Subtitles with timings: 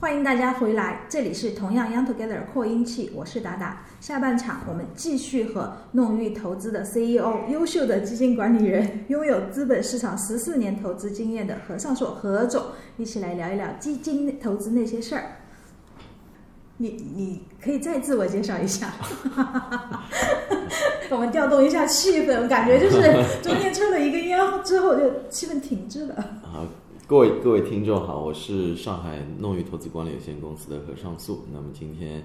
[0.00, 3.84] 欢迎大家回来，这里是同样 Young Together 扩音器，我是达达。
[4.00, 12.64] 下半场我们继续和弄玉投资的 CEO、优秀的基金管理人、拥有资本市场十四年投资经验的何尚硕何总
[12.96, 15.36] 一起来聊一聊基金投资那些事儿。
[16.78, 18.94] 你你可以再自我介绍一下，
[21.12, 23.02] 我们调动一下气氛，感觉就是
[23.42, 26.26] 中间抽了一根烟之后就气氛停滞了。
[27.10, 31.44] 各位各位听众好，我是上海弄玉投资管理有限公司的何尚素。
[31.52, 32.22] 那么今天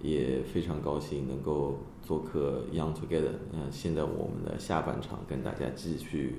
[0.00, 3.32] 也非常高兴能够做客 Young Together。
[3.52, 6.36] 嗯、现在我们的下半场跟大家继续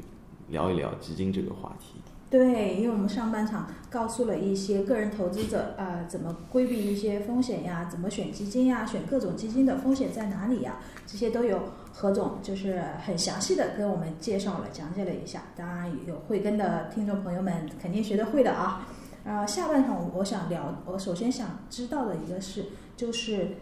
[0.47, 1.99] 聊一聊基金这个话题。
[2.29, 11.59] 对，因为我们上半场告诉了一些个人投资者，呃，怎么规避一些风险呀，怎么选基金呀，选各种基金的风险在哪里呀，这些都有
[11.91, 15.43] 何总就是很详细的跟我们介绍了、讲解了一下。
[15.55, 18.87] 当然有慧根的听众朋友们肯定学得会的啊。
[19.23, 22.65] 呃，下半场我想聊，我首先想知道的一个是，
[22.95, 23.57] 就是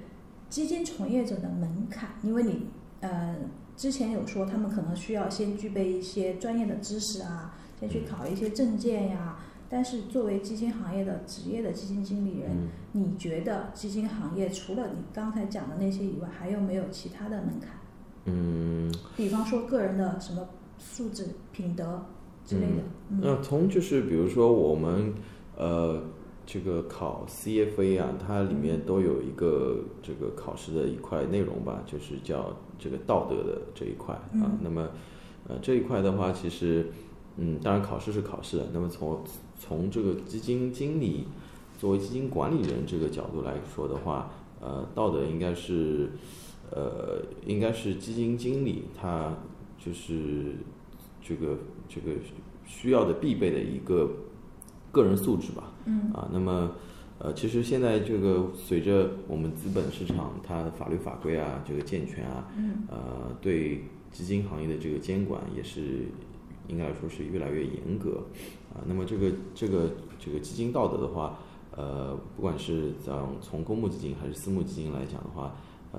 [0.50, 2.68] 基金从业者的门槛，因为你
[3.02, 3.36] 呃
[3.76, 7.56] 之前有说他们可能需要先具备一些专业的知识啊。
[7.80, 9.38] 先去考一些证件呀，
[9.70, 17.77] 但是作为基金行业的职业的基金经理人，嗯你觉得基金行业除了你刚才讲的那些以外，还有没有其他的门槛？
[18.28, 20.48] 嗯，比方说个人的什么
[20.78, 22.06] 素质、品德
[22.46, 22.84] 之类的。
[23.10, 25.14] 嗯那从就是比如说我们
[25.56, 26.04] 呃
[26.46, 34.30] 这个考 CFA 啊，它里面都有一个这个考试的一块内容吧，就是叫这个道德的这一块啊。
[34.34, 34.90] 嗯那么
[35.48, 36.92] 呃这一块的话，其实
[37.38, 39.24] 嗯，当然考试是考试，那么从
[39.58, 41.28] 从这个基金经理
[41.78, 46.10] 作为基金管理人这个角度来说的话，呃，道德应该是
[46.72, 49.36] 呃应该是基金经理他
[49.78, 50.56] 就是
[51.22, 52.12] 这个这个
[52.66, 54.10] 需要的必备的一个
[54.92, 55.72] 个人素质吧。
[55.86, 56.72] 嗯啊，那么
[57.20, 66.06] 呃，其实现在这个随着我们资本市场它的法律法规啊，这个健全啊，嗯呃，对基金行业的这个监管也是
[66.68, 68.24] 应该说是越来越严格
[68.74, 68.84] 啊。
[68.86, 69.90] 那么这个这个
[70.20, 71.40] 这个基金道德的话，
[71.76, 75.56] 呃，不管是从从公募基金还是私募基金来讲的话，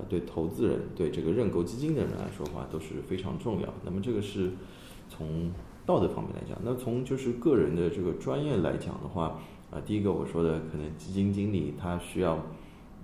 [0.07, 3.73] 对投资人对这个认购基金的人来说的话都是非常重要。
[3.83, 4.51] 那么这个是
[5.09, 5.51] 从
[5.85, 9.39] 道德方面来讲，那从就是个人的这个专业来讲的话，
[9.71, 12.39] 啊、第一个我说的可能基金经理他需要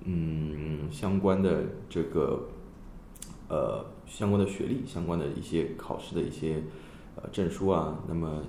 [0.03, 2.47] 嗯相关的这个
[3.49, 6.61] 呃相关的学历、相关的一些考试的一些
[7.15, 8.43] 呃证书啊，那么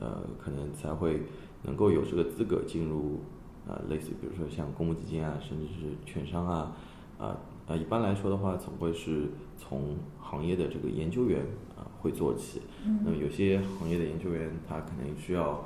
[0.00, 1.22] 呃可能才会
[1.62, 3.20] 能够有这个资格进入
[3.68, 6.74] 啊、类似于比如说像公募基金啊，甚至是券商啊，
[7.18, 11.40] 啊啊一般来说的话，总会是从行业的这个研究员
[11.76, 12.62] 啊会做起。
[13.04, 15.64] 那么有些行业的研究员，他可能需要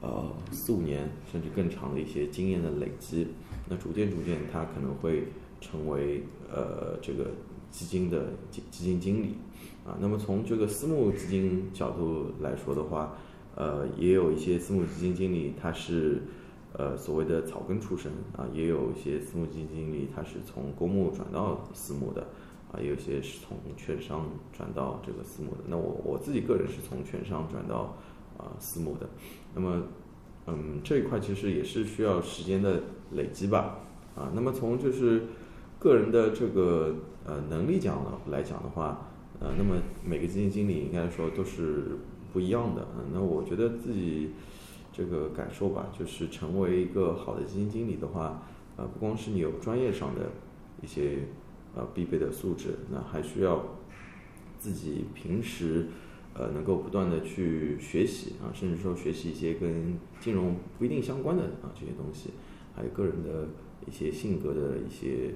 [0.00, 3.28] 呃四五年甚至更长的一些经验的累积，
[3.68, 5.28] 那逐渐逐渐他可能会
[5.60, 7.30] 成为呃这个
[7.70, 9.34] 基金的基基金经理
[9.86, 9.98] 啊。
[10.00, 13.16] 那么从这个私募基金角度来说的话，
[13.54, 16.22] 呃也有一些私募基金经理他是
[16.74, 22.26] 呃所谓的草根出身啊，也有一些私募基金经理他是从公募转到私募的。
[22.72, 25.58] 啊，也有些是从券商转到这个私募的。
[25.68, 27.94] 那我我自己个人是从券商转到
[28.36, 29.08] 啊、私募的。
[29.54, 29.80] 那么，
[30.48, 32.82] 嗯，这一块其实也是需要时间的
[33.12, 33.78] 累积吧。
[34.16, 35.22] 啊，那么从就是
[35.78, 39.06] 个人的这个呃能力讲呢来讲的话，
[39.38, 41.96] 呃，那么每个基金经理应该说都是
[42.32, 42.84] 不一样的。
[42.98, 44.32] 嗯，那我觉得自己
[44.96, 48.44] 这个感受吧，就是成为一个好的基金经理的话，
[48.76, 50.30] 呃，不光是你有专业上的
[50.80, 51.18] 一些
[51.74, 53.76] 呃必备的素质，那还需要
[54.56, 55.88] 自己平时
[56.32, 62.30] 呃能够不断的去学习啊，甚至说学习一些跟金融不一定相关的啊这些东西，
[62.76, 63.48] 还有个人的
[63.88, 65.34] 一些性格的一些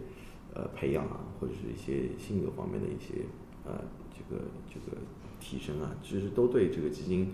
[0.55, 3.25] 呃培养啊，或者是一些性格方面的一些
[3.65, 3.83] 呃
[4.13, 4.97] 这个这个
[5.41, 7.33] 提升啊，其实都对这个基金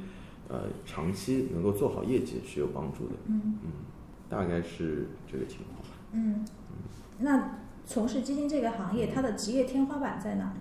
[0.48, 3.14] 呃长期能够做好业绩是有帮助的。
[3.26, 3.70] 嗯嗯，
[4.28, 5.88] 大概是这个情况吧。
[6.12, 6.44] 嗯，
[7.18, 10.60] 那从事基金这个行业，它的职业天花板在哪呢？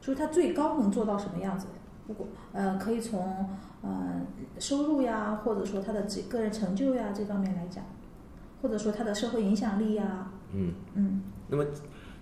[0.00, 1.66] 就是它最高能做到什么样子？
[2.06, 3.48] 不过呃，可以从
[3.82, 4.20] 呃
[4.58, 7.82] 收入呀，或者说他的职个人成就呀这方面来讲，
[8.60, 10.74] 或者说他的社会影响力呀，嗯。
[10.94, 11.64] 嗯那么，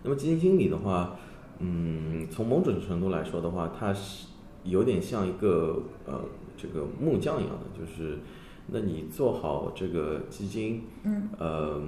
[0.05, 1.17] 那么基金经理的话，
[1.59, 4.29] 嗯，从某种程度来说的话，他是
[4.65, 6.21] 有点像一个呃
[6.57, 8.19] 这个木匠一样的，就是，
[8.67, 11.83] 那你做好这个基金，嗯呃，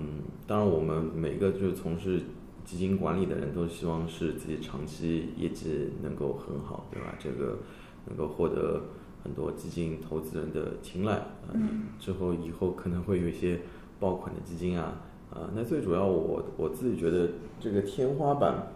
[0.46, 2.22] 当然我们每个就是从事
[2.64, 7.14] 基金管理的人都希望是自己长期业绩能够很好，对吧？
[7.18, 7.58] 这个
[8.06, 8.82] 能够获得
[9.22, 13.60] 很多基金投资人的青睐啊，嗯之后以后可能会有一些
[14.00, 15.00] 爆款的基金啊，
[15.30, 17.28] 啊，那最主要我我自己觉得
[17.60, 18.72] 这个天花板，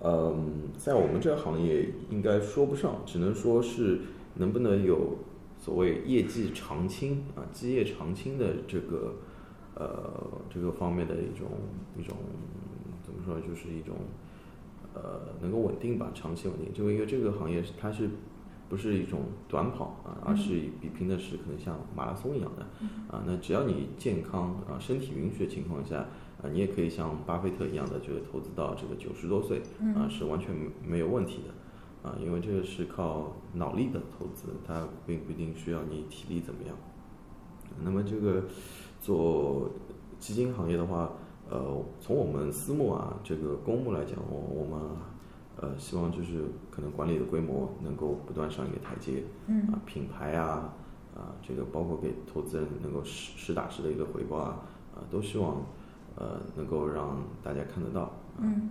[0.00, 4.00] 嗯，在我们这个行业应该说不上，只能说是
[4.38, 5.18] 能不能有
[5.58, 9.16] 所谓业绩长青啊，基业长青的这个
[9.74, 11.48] 呃这个方面的一种
[11.98, 12.16] 一种
[13.02, 13.96] 怎么说，就是一种
[14.94, 18.08] 呃能够稳定吧，长期稳定，就因为这个行业它是。
[18.70, 22.62] 不是一种短跑啊，而是比拼的是可能像马拉松一样的
[23.10, 23.24] 啊。
[23.26, 26.00] 那只要你健康啊，身体允许的情况下
[26.42, 29.62] 啊，你也可以像巴菲特一样的就是投资到这个九十多岁
[29.96, 30.54] 啊，是完全
[30.86, 31.54] 没有问题的
[32.02, 32.16] 啊。
[32.20, 36.76] 因为这个是靠脑力的投资，它并不一定需要你体力怎么样。
[37.82, 38.44] 那么这个
[39.00, 39.70] 做
[40.18, 41.12] 基金行业的话，
[41.50, 44.88] 呃，从我们私募啊这个公募来讲，我我们。
[45.60, 50.72] 呃，希望就是可能管理的规模能够不断上一个台阶，嗯，啊，品牌啊，
[51.16, 54.62] 啊，这个包括给投资人能够实实打实的一个回报啊，
[54.94, 55.60] 啊，都希望
[56.14, 58.70] 呃能够让大家看得到，嗯，嗯，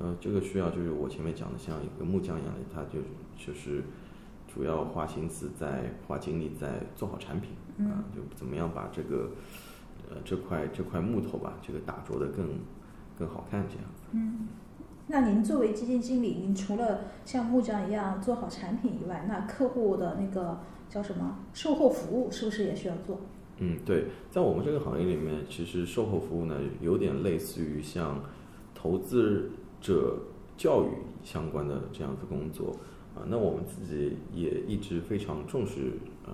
[0.00, 3.00] 呃，这个需要就是我前面讲的像一个木匠一样的，他就
[3.36, 3.82] 就是
[4.46, 7.50] 主要花心思在花精力在做好产品，
[7.86, 9.30] 啊，就怎么样把这个
[10.08, 12.46] 呃这块这块木头吧，这个打琢的更
[13.18, 14.48] 更好看这样子，嗯。
[15.10, 20.60] 那您作为基金经理，您除了像木匠一样做好产品以外，那客户的那个
[20.90, 23.18] 叫什么售后服务是不是也需要做？
[23.56, 28.22] 嗯，对，在我们这个行业里面，其实售后服务呢，有点类似于像
[28.74, 29.50] 投资
[29.80, 30.18] 者
[30.56, 30.88] 教育
[31.22, 32.76] 相关的这样子工作
[33.14, 33.24] 啊。
[33.28, 35.92] 那我们自己也一直非常重视
[36.24, 36.32] 呃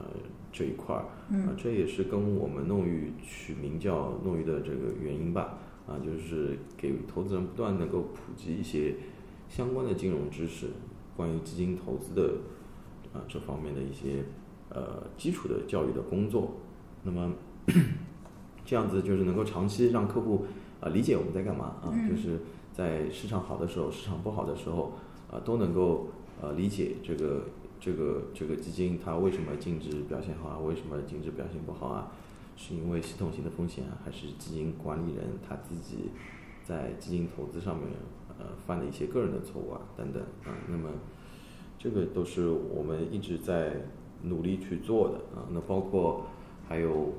[0.53, 1.05] 这一块儿，
[1.37, 5.59] 啊，这也是跟我们弄玉取名叫弄玉的这个原因吧。
[5.87, 8.95] 啊，就是给投资人不断能够普及一些
[9.51, 10.69] 相关的金融知识，
[11.15, 12.37] 关于基金投资的
[13.13, 14.25] 啊这方面的一些
[14.71, 16.53] 呃基础的教育的工作。
[17.03, 17.31] 那么
[18.65, 20.47] 这样子就是能够长期让客户
[20.81, 22.39] 啊理解我们在干嘛啊，就是
[22.77, 24.93] 在市场好的时候、市场不好的时候
[25.31, 26.09] 啊都能够
[26.43, 27.45] 呃理解这个
[27.81, 32.11] 这个这个基金它为什么净值表现好啊，为什么净值表现不好啊。
[32.57, 36.11] 是因为系统性的风险，还是基金管理人他自己
[36.65, 37.89] 在基金投资上面
[38.39, 40.55] 呃犯了一些个人的错误啊等等啊？
[40.69, 40.89] 那么
[41.77, 43.83] 这个都是我们一直在
[44.23, 45.47] 努力去做的啊。
[45.51, 46.27] 那包括
[46.69, 47.15] 还有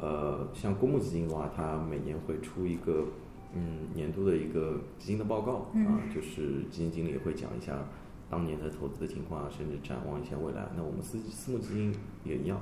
[0.00, 3.04] 呃像公募基金的话，它每年会出一个
[3.54, 7.86] 嗯年度的一个基金的报告啊，就是基金经理会讲一下
[8.28, 10.68] 当年的投资的情况啊，甚至展望一下未来。
[10.76, 12.60] 那我们私私募基金也一样。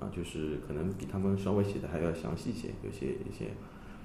[0.00, 3.52] 啊，就是可能比他们稍微写的还要详细一些，有些一些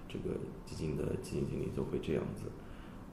[0.08, 2.44] 这个基金的基金经理都会这样子，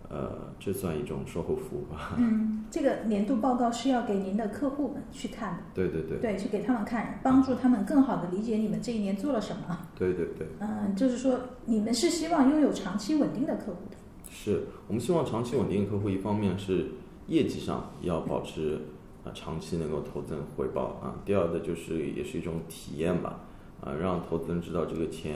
[0.08, 2.14] 呃，这算一种售后服务吧。
[2.18, 5.62] 嗯，这个年度报告是要给您的客户们去看的。
[5.74, 6.18] 对对对。
[6.18, 9.78] 对，去给他们看，帮助他们更好的理解你们这一年做了什么。
[9.96, 10.46] 对对对。
[10.60, 13.96] 嗯，就是说你们是希望拥有长期稳定的客户的。
[14.30, 16.86] 是我们希望长期稳定的客户，一方面是
[17.28, 18.80] 业绩上要保持。
[19.24, 21.16] 啊，长期能够投资人回报啊。
[21.24, 23.40] 第二的就是也是一种体验吧，
[23.80, 25.34] 啊，让投资人知道这个钱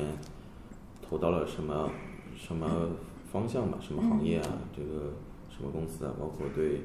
[1.00, 1.88] 投到了什么
[2.36, 2.68] 什么
[3.30, 5.14] 方向吧，什么行业啊，这个
[5.48, 6.82] 什么公司啊，包括对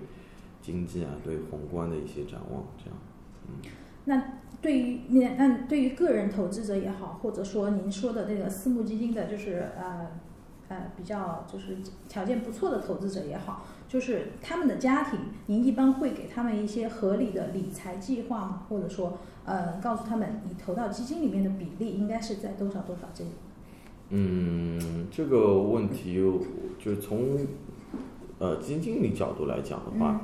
[0.62, 3.00] 经济啊、对宏观的一些展望，这样。
[3.48, 3.72] 嗯。
[4.06, 4.22] 那
[4.62, 10.08] 对于那那对于个人投资者也好，或者说您说的那个私募基金的，就是呃
[10.68, 11.78] 呃比较就是
[12.10, 13.66] 条件不错的投资者也好。
[13.88, 18.66] 就是他们的家庭，您一般会给他们一些合理的理财计划吗？
[18.68, 23.24] 或者说，呃，告诉他们你投到基金里面的比例应该是在多少多少这？
[24.16, 26.22] 嗯，这个问题
[26.78, 27.48] 就从
[28.38, 30.22] 呃基金经理角度来讲的话，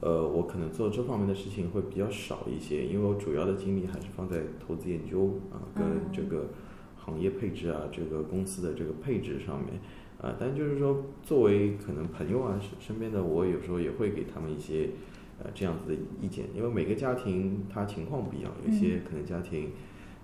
[0.00, 6.48] 呃，我可能做这方面的事情会比较少一些，因为我主要的精力还是放在投资研究啊，跟这个
[6.96, 9.80] 行业配置啊，这个公司的这个配置上面。
[10.20, 14.90] 啊，但就是说，作为可能朋友啊，身身边的我有时候也会给他们一些，
[15.38, 19.70] 呃，这样子的意见，因为每个家庭他情况不一样，有些可能家庭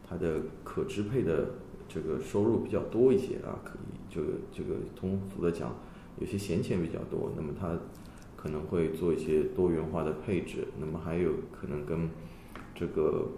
[0.06, 1.48] 他的可支配的
[1.88, 5.74] 这个收入比较多一些啊，可以就这个通俗的讲，
[6.20, 7.78] 有些闲钱比较多，那么他
[8.36, 12.08] 可能会做一些多元化的配置，那么还有可能跟
[12.74, 13.28] 这个。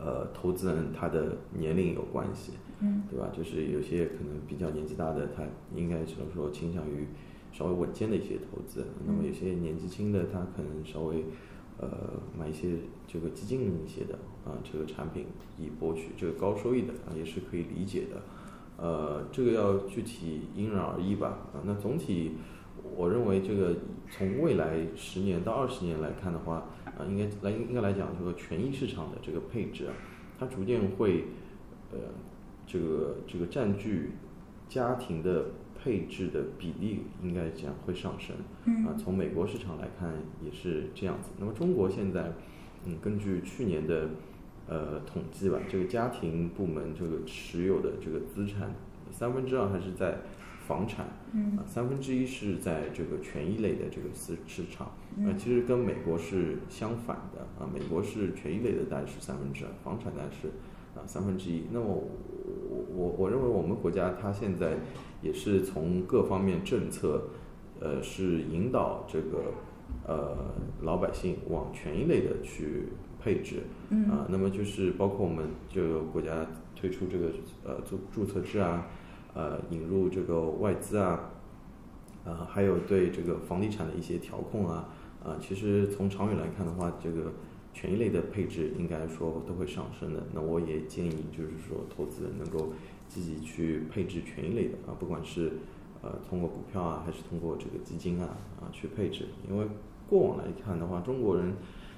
[0.00, 3.32] 呃，投资人他的年龄有关系，嗯，对吧？
[3.36, 5.42] 就是有些可能比较年纪大的，他
[5.74, 7.08] 应该只能说倾向于
[7.50, 8.86] 稍微稳健的一些投资。
[9.04, 11.24] 那么有些年纪轻的，他可能稍微
[11.80, 11.88] 呃
[12.38, 12.70] 买一些
[13.06, 15.26] 这个激进一些的啊，这个产品
[15.58, 18.22] 以博取这个高收益的啊，也是可以理解的。
[18.76, 21.48] 呃，这个要具体因人而异吧。
[21.52, 22.32] 啊，那总体
[22.96, 23.74] 我认为这个
[24.10, 26.66] 从未来十年到二十年来看的话。
[26.98, 29.94] 啊，应该来应该来讲，这个权益市场的这个配置啊，
[30.36, 31.26] 它逐渐会，
[31.92, 31.98] 呃，
[32.66, 34.14] 这个这个占据
[34.68, 35.46] 家庭的
[35.80, 38.36] 配置的比例应该讲会上升。
[38.84, 40.12] 啊，从美国市场来看
[40.44, 41.30] 也是这样子。
[41.38, 42.32] 那么中国现在，
[42.84, 44.10] 嗯，根据去年的
[44.66, 48.74] 呃统计吧，这个家庭部门这个持有的这个资产
[49.10, 50.18] 三分之二还是在
[50.66, 51.06] 房产，
[51.56, 54.88] 啊，三分之一是在这个权益类的这个市市场。
[55.24, 60.48] 啊，其实跟美国是相反的啊，美国是权益类的大概是三分之二，房产大概是
[60.94, 61.64] 啊三分之一。
[61.72, 62.04] 那么
[62.68, 64.76] 我我我认为我们国家它现在
[65.22, 67.22] 也是从各方面政策。
[67.80, 69.54] 呃，是引导这个
[70.04, 70.36] 呃
[70.82, 72.88] 老百姓往权益类的去
[73.20, 73.62] 配置，
[74.10, 76.44] 啊，那么就是包括我们就国家
[76.74, 77.26] 推出这个
[77.62, 78.88] 呃注注册制啊，
[79.32, 81.30] 呃引入这个外资啊，
[82.24, 84.88] 啊还有对这个房地产的一些调控啊，
[85.24, 87.32] 啊其实从长远来看的话，这个
[87.78, 90.26] 权益类的配置应该说都会上升的。
[90.34, 92.72] 那我也建议就是说投资人能够
[93.06, 95.52] 积极去配置权益类的啊，不管是。
[96.00, 98.28] 呃，通过股票啊，还是通过这个基金啊
[98.60, 99.26] 啊去配置？
[99.50, 99.66] 因为
[100.08, 101.52] 过往来看的话，中国人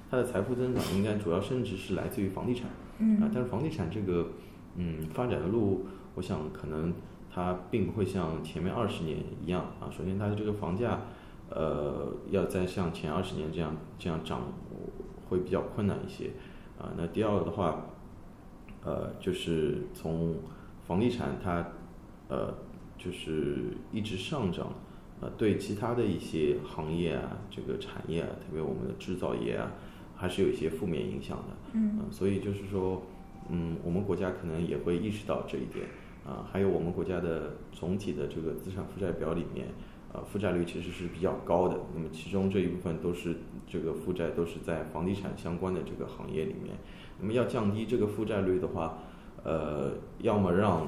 [0.09, 4.29] 他的财富增长应该主要升值是来自于房地产，嗯啊，但是房地产这个
[4.75, 5.85] 嗯发展的路，
[6.15, 6.91] 我想可能
[7.31, 9.85] 它并不会像前面二十年一样啊。
[9.95, 11.01] 首先，它的这个房价
[11.51, 14.41] 呃要再像前二十年这样这样涨，
[15.31, 16.29] 会比较困难一些
[16.77, 16.93] 啊。
[16.95, 17.87] 那第二个的话，
[18.83, 20.35] 呃，就是从
[20.85, 21.65] 房地产它
[22.27, 22.53] 呃。
[23.03, 24.71] 就是一直上涨，
[25.21, 29.71] 呃，对其他的一些行业啊，这个产业啊，特别我们的制造业啊，
[30.15, 31.45] 还是有一些负面影响的。
[31.73, 33.01] 嗯，所以就是说，
[33.49, 35.87] 嗯，我们国家可能也会意识到这一点。
[36.23, 39.69] 啊，还有我们国家的总体的这个资产负债表里面，
[40.13, 41.79] 呃，负债率其实是比较高的。
[41.95, 43.35] 那么其中这一部分都是
[43.71, 46.75] 这个负债都是在房地产相关的这个行业里面。
[47.19, 48.97] 那么要降低这个负债率的话，
[49.43, 50.87] 呃，要么让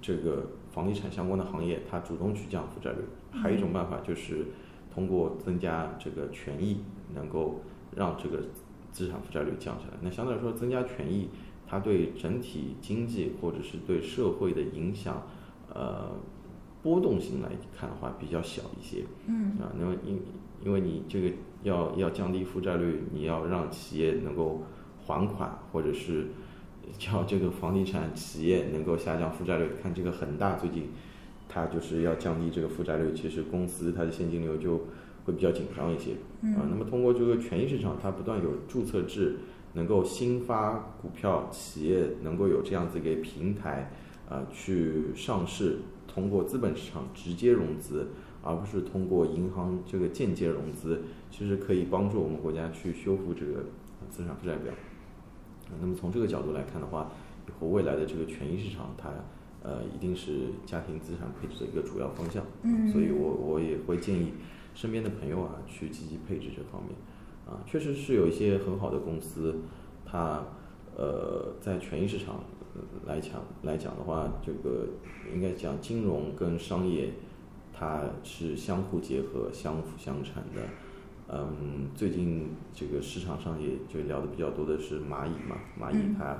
[0.00, 0.46] 这个。
[0.70, 2.98] 房地产相关的行业，它主动去降负债率，
[3.32, 4.46] 还有一种办法就是
[4.94, 7.60] 通过增加这个权益，能够
[7.96, 8.38] 让这个
[8.92, 9.94] 资产负债率降下来。
[10.00, 11.28] 那相对来说，增加权益，
[11.66, 15.26] 它对整体经济或者是对社会的影响，
[15.74, 16.12] 呃，
[16.84, 19.02] 波动性来看的话比较小一些。
[19.26, 19.58] 嗯。
[19.60, 20.22] 啊，那么因
[20.64, 24.64] 因为你这个要要降低负债率，你要让企业能够
[25.06, 26.28] 还款，或者是。
[26.98, 30.88] 叫这个房地产企业能够下降负债率，看这个恒大最近，
[31.48, 34.76] 它就是要降低这个负债率，其实公司它的现金流就
[35.24, 36.14] 会比较紧张一些
[36.56, 36.66] 啊。
[36.68, 39.36] 那么通过这个权益市场，它不断有注册制，
[39.74, 43.92] 能够新发股票，企业能够有这样子一个平台
[44.28, 48.08] 啊去上市，通过资本市场直接融资，
[48.42, 53.64] 而不是通过银行这个间接融资，其实可以帮助我们国家去修复这个
[54.08, 54.72] 资产负债表。
[55.80, 57.10] 那么从这个角度来看的话，
[57.46, 59.10] 以后未来的这个权益市场，它
[59.62, 62.44] 呃一定是家庭资产配置的一个主要方向。
[62.62, 64.32] 嗯，所以我我也会建议
[64.74, 66.92] 身边的朋友啊去积极配置这方面。
[67.46, 69.56] 啊，确实是有一些很好的公司，
[70.04, 70.44] 它
[70.96, 72.44] 呃在权益市场
[73.06, 74.86] 来讲来讲的话，这个
[75.34, 77.10] 应该讲金融跟商业
[77.80, 80.60] 它是相互结合、相辅相成的。
[81.32, 86.34] 嗯，最近这个市场上也就聊的比较多的是蚂蚁嘛，蚂蚁它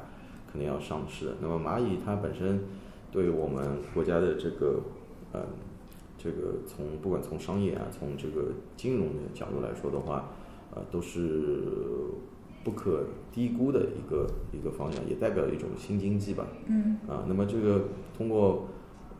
[0.53, 1.33] 可能要上市。
[1.41, 2.61] 那么蚂蚁它本身
[3.11, 4.81] 对我们国家的这个
[5.33, 5.41] 嗯，
[6.19, 10.29] 这个从不管从商业啊，从这个金融的角度来说的话，
[10.75, 11.63] 呃，都是
[12.65, 16.47] 不可低估的一个一个方向，也代表一种新经济吧。
[16.67, 16.99] 嗯。
[17.09, 17.85] 啊，那么这个
[18.19, 18.69] 通过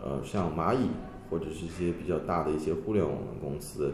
[0.03, 0.89] 呃像蚂蚁
[1.31, 3.93] 或者是一些比较大的一些互联网公司。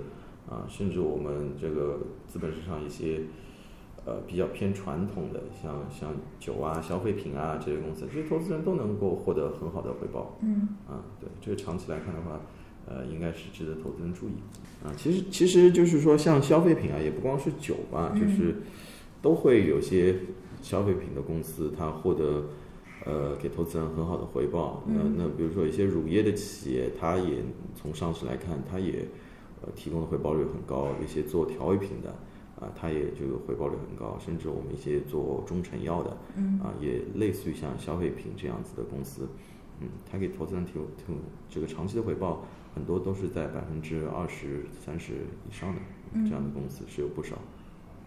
[0.48, 3.22] 啊，甚至我们这个资本市场一些，
[4.04, 10.38] 呃，比较偏传统的，像像酒啊、消费品啊这些公司，这些投资人都能够获得很好的回报。
[10.42, 10.68] 嗯。
[10.86, 12.40] 啊，对，这个长期来看的话，
[12.86, 14.34] 呃，应该是值得投资人注意。
[14.84, 18.58] 啊，其实其实就是说，像消费品啊，也不光是酒吧，就是
[19.20, 20.14] 都会有些
[20.62, 22.44] 消费品的公司，它获得
[23.06, 24.82] 呃给投资人很好的回报。
[24.86, 27.38] 那那比如说一些乳业的企业，它也
[27.74, 29.06] 从上市来看，它也。
[29.62, 32.10] 呃，提供的回报率很高，一些做调味品的，
[32.60, 39.26] 啊，它也这个回报率很高，甚至我们一些做中成药的，嗯，啊，也类似于像消费品这样子的公司，
[39.80, 41.16] 嗯，它给投资人提供提供
[41.48, 42.44] 这个长期的回报，
[42.74, 45.14] 很多都是在百分之二十三十
[45.48, 45.80] 以上的，
[46.28, 47.38] 这样的公司是有不少。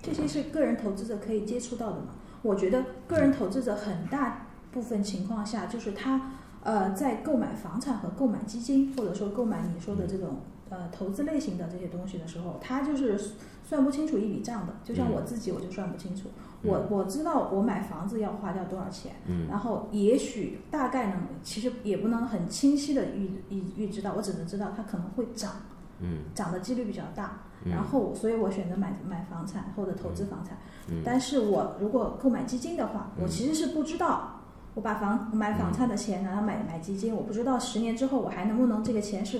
[0.03, 2.09] 这些是个人投资者可以接触到的吗？
[2.43, 6.31] 我觉得个人投资者很大部分情况下就是他
[6.63, 10.39] 呃在购买房产和购买基金，或者说购买你说的这种。
[10.71, 13.19] 呃投资类型的这些东西的时候，他就是
[13.63, 14.73] 算不清楚一笔账的。
[14.83, 16.29] 就像嗯我自己，我就算不清楚。
[16.61, 25.53] 嗯我我知道我买房子要花掉多少钱，嗯然后也许大概能，其实也不能很清晰的预预预知到，我只能知道它可能会涨，
[26.01, 27.39] 嗯涨的几率比较大。
[27.65, 30.55] 嗯然后，所以我选择买买房产或者投资房产。
[30.89, 34.38] 嗯但是我如果购买基金的话，嗯我其实是不知道，
[34.75, 39.39] 我把房买房产的钱拿来买买基金，我不知道十年之后我还能不能这个钱是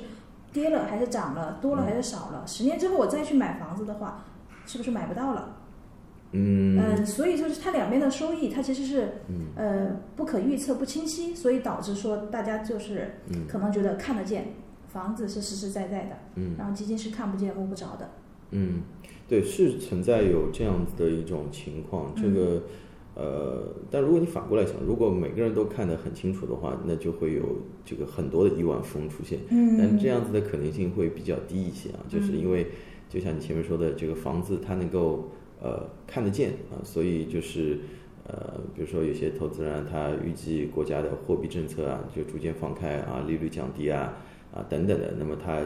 [0.52, 2.44] 跌了还是涨了，多了还是少了。
[2.48, 4.26] 十年之后我再去买房子的话，
[4.66, 5.56] 是不是买不到了？
[6.32, 14.54] 嗯呃，所以就是它两边的收益，它其实是嗯呃不可预测、不清晰，所以导致说大家就是嗯可能觉得看得见，
[14.88, 18.10] 房子是实实在在的，嗯然后基金是看不见摸不着的。
[18.52, 18.82] 嗯，
[19.28, 22.14] 对，是存在有这样子的一种情况。
[22.16, 22.64] 这个
[23.22, 27.44] 呃，但如果你反过来想，如果每个人都看得很清楚的话，那就会有
[27.84, 29.40] 这个很多的亿万富翁出现。
[29.50, 32.68] 嗯但这样子的可能性会比较低一些啊，就是因为
[33.10, 35.28] 就像你前面说的，这个房子它能够
[35.62, 37.80] 呃看得见啊，所以就是
[38.26, 44.14] 呃，比如说有些投资人啊他预计国家的货币政策啊就逐渐放开啊，利率降低啊
[44.54, 45.62] 啊等等的，那么他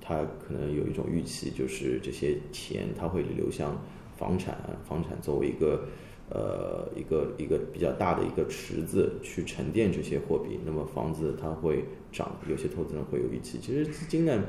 [0.00, 3.76] 他可能有一种预期，就是这些钱它会流向
[4.16, 4.56] 房产，
[4.88, 5.82] 房产作为一个。
[6.30, 11.82] 呃，一个一个比较大的一个池子去沉淀这些货币，那么房子它会
[12.12, 13.58] 涨，有些投资人会有预期。
[13.58, 14.44] 其实资金呢，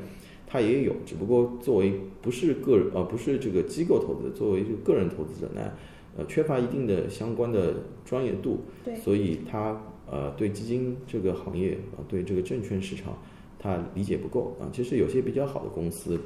[0.45, 5.71] 它也有，只不过作为不是个人呃不是这个机构投资，作为这个个人投资者呢，
[6.17, 13.17] 呃缺乏一定的相关的专业度，对所以他呃对基金这个行业啊、对这个证券市场
[13.57, 14.67] 他理解不够啊。
[14.74, 16.19] 其实有些比较好的公司，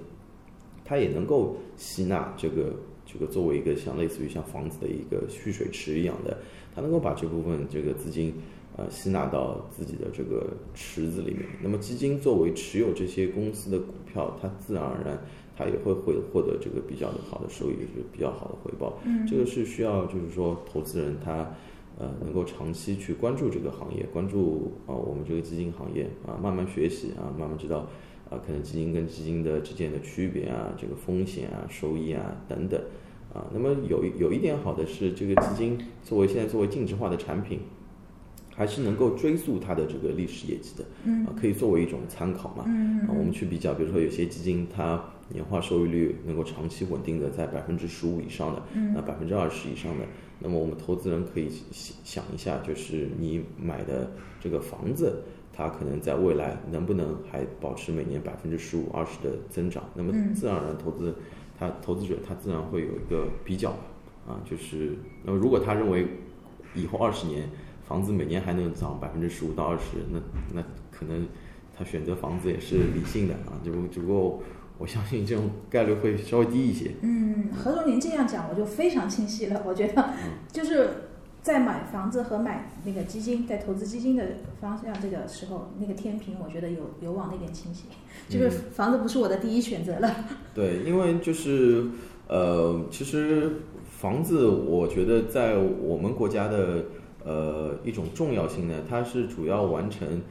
[0.83, 2.73] 它也能够吸纳这个
[3.13, 6.35] 这个作为一个像类似于像房子的一个蓄水池一样的，
[6.73, 8.33] 它能够把这部分这个资金
[8.75, 11.45] 呃吸纳到自己的这个池子里面。
[11.61, 15.19] 那么基金作为持有这些公司的股票，它自然而然
[15.55, 18.97] 它也会会获得这个比较的好的收益，就是比较好的回报。
[19.05, 21.51] 嗯这个是需要就是说投资人他
[21.99, 27.87] 呃能够长期去关注这个行业，关注啊、我们这个基金行业啊，慢慢学习啊，慢慢知道
[28.31, 32.81] 啊可能基金跟基金的之间的区别啊，这个风险啊、收益啊等等
[33.33, 33.45] 啊。
[33.53, 37.59] 那么有有一点好的是，这个基金作为现在作为净值化的产品。
[38.55, 42.63] 还是能够追溯它的这个历史业绩的，嗯啊，可以作为一种参考嘛。
[42.67, 50.05] 嗯啊，我们去比较，比如说有些基金它年化收益率能够长期稳定的在百分之十五以上的，嗯那百分之二十以上的，
[50.37, 59.83] 那么我们投资人可以想想一下，就是你买的这个房子，它可能在未来能不能还保持每年百分之十五、二十的增长？
[59.95, 61.15] 那么嗯自然而然投资，
[61.59, 63.71] 他投资者他自然会有一个比较
[64.27, 66.07] 啊，就是那么如果他认为
[66.75, 67.49] 以后二十年
[67.87, 70.19] 房子每年还能涨百分之十五到二十，那
[70.53, 71.27] 那可能
[71.77, 74.41] 他选择房子也是理性的啊，只不只不过
[74.77, 76.91] 我相信这种概率会稍微低一些。
[77.01, 79.61] 嗯，何总您这样讲我就非常清晰了。
[79.65, 80.13] 我觉得
[80.51, 80.89] 就是
[81.43, 84.25] 在买房子和买那个基金，在投资基金的
[84.61, 87.83] 方向这个时候，那个天平我觉得有有往那边倾斜，
[88.29, 90.09] 就是房子不是我的第一选择了。
[90.55, 91.85] 对，因为就是
[92.29, 96.85] 呃，其实房子，我觉得在我们国家的
[97.25, 100.21] 呃一种重要性呢，它是主要完成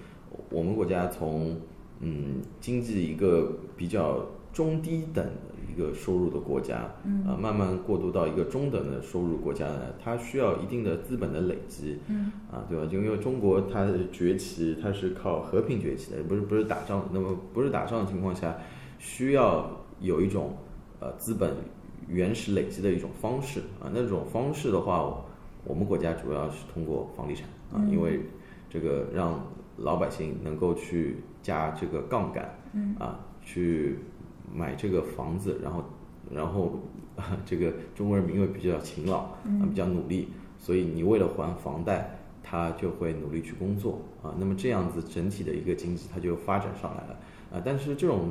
[0.51, 1.61] 我们国家从
[2.01, 12.85] 嗯经济一个比较中低等的一个收入的国家，嗯啊、慢慢过渡到一个中等的收入国家呢，它需要一定的资本的累积，嗯啊，对吧？
[12.87, 17.09] 就因为中国它的崛起，它是靠和平崛起的，不是不是打仗。
[17.13, 18.55] 那么不是打仗的情况下，
[18.99, 20.55] 需要有一种
[21.01, 21.55] 呃资本
[22.09, 23.91] 原始累积的一种方式啊。
[23.95, 25.25] 那种方式的话，
[25.65, 28.21] 我们国家主要是通过房地产啊，嗯因为
[28.69, 29.41] 这个让
[29.79, 33.99] 老百姓能够去加这个杠杆，嗯啊，去
[34.55, 35.85] 买这个房子，然后
[36.31, 36.79] 然后
[37.45, 44.35] 这个中国人民因为比较勤劳，啊，嗯比较努力，所以你为了还房贷，他就会努力去工作啊。
[44.39, 47.19] 那么这样子整体的一个经济它就发展上来了
[47.53, 47.63] 啊。
[47.65, 48.31] 但是这种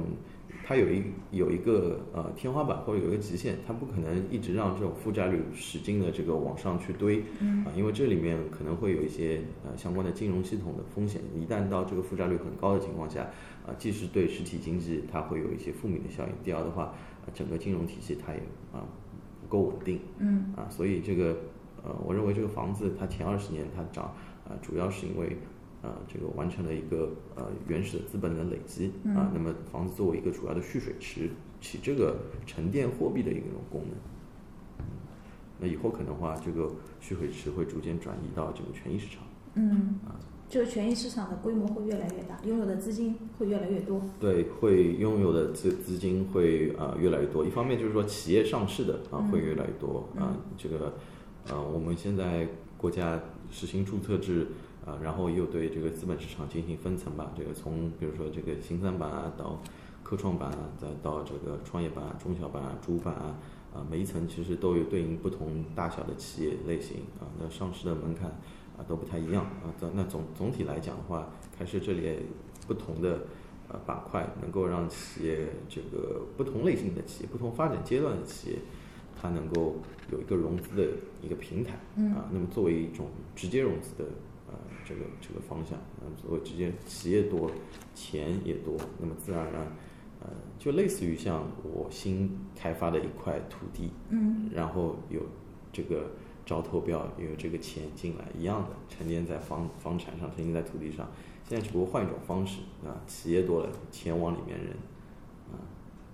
[0.65, 11.21] 它有一有一个呃天花板或者有一个极限，它不可能一直让这种负债率使劲的这个往上去堆嗯啊，因为这里面可能会有一些呃相关的金融系统的风险。
[11.36, 13.27] 一旦到这个负债率很高的情况下，
[13.67, 18.39] 啊，既是对实体经济它会有一些负面的效应，第二的话，啊整个金融体系它也
[18.74, 18.84] 啊
[19.41, 20.00] 不够稳定。
[20.17, 21.38] 嗯啊，所以这个
[21.84, 24.13] 呃，我认为这个房子它前二十年它涨
[24.47, 25.38] 啊、主要是因为
[25.82, 33.91] 呃这个完成了一个呃原始的资本的累积啊，嗯那么房子作为一个主要的蓄水池，起这个沉淀货币的一种功能。
[34.80, 34.86] 嗯
[35.63, 36.67] 那以后可能的话，这个
[37.00, 39.24] 蓄水池会逐渐转移到这个权益市场。
[39.54, 40.00] 嗯
[40.52, 44.02] 就是权益市场的规模会越来越大，拥有的资金会越来越多。
[44.20, 47.46] 对，会拥有的资资金会啊、越来越多。
[47.46, 50.94] 一方面就是说企业上市的啊、会越来越多啊、这个
[51.48, 52.46] 呃我们现在
[52.78, 53.18] 国家
[53.50, 54.46] 实行注册制
[54.86, 57.32] 啊、然后又对这个资本市场进行分层吧。
[57.38, 59.58] 这个从比如说这个新三板啊到
[60.04, 63.40] 科创板啊，再到这个创业板啊、中小板啊、主板啊。
[63.74, 68.30] 啊，每一层其实都有对应不同大小的企业类型啊，那上市的门槛
[68.82, 69.70] 啊都不太一样啊。
[69.80, 72.17] 那那总总体来讲的话，还是这里
[72.67, 73.22] 不同的
[73.70, 78.56] 呃板块，能够让企业这个不同类型的企业、不同发展阶段的企业，
[79.22, 79.76] 它能够
[80.12, 80.88] 有一个融资的
[81.22, 81.74] 一个平台
[82.15, 82.30] 啊。
[82.32, 84.06] 那么作为一种直接融资的
[84.50, 87.52] 呃这个这个方向那么，作为直接企业多，
[87.94, 89.67] 钱也多，那么自然而然。
[90.24, 95.20] 呃，就类似于像我新开发的一块土地，嗯，然后有
[95.74, 96.12] 这个
[96.52, 101.08] 招投标，也有这个钱进来一样的，沉淀在房房产上，沉淀在土地上。
[101.48, 104.68] 现在只不过换一种方式啊，企业多了，钱往里面扔，
[105.54, 105.56] 啊，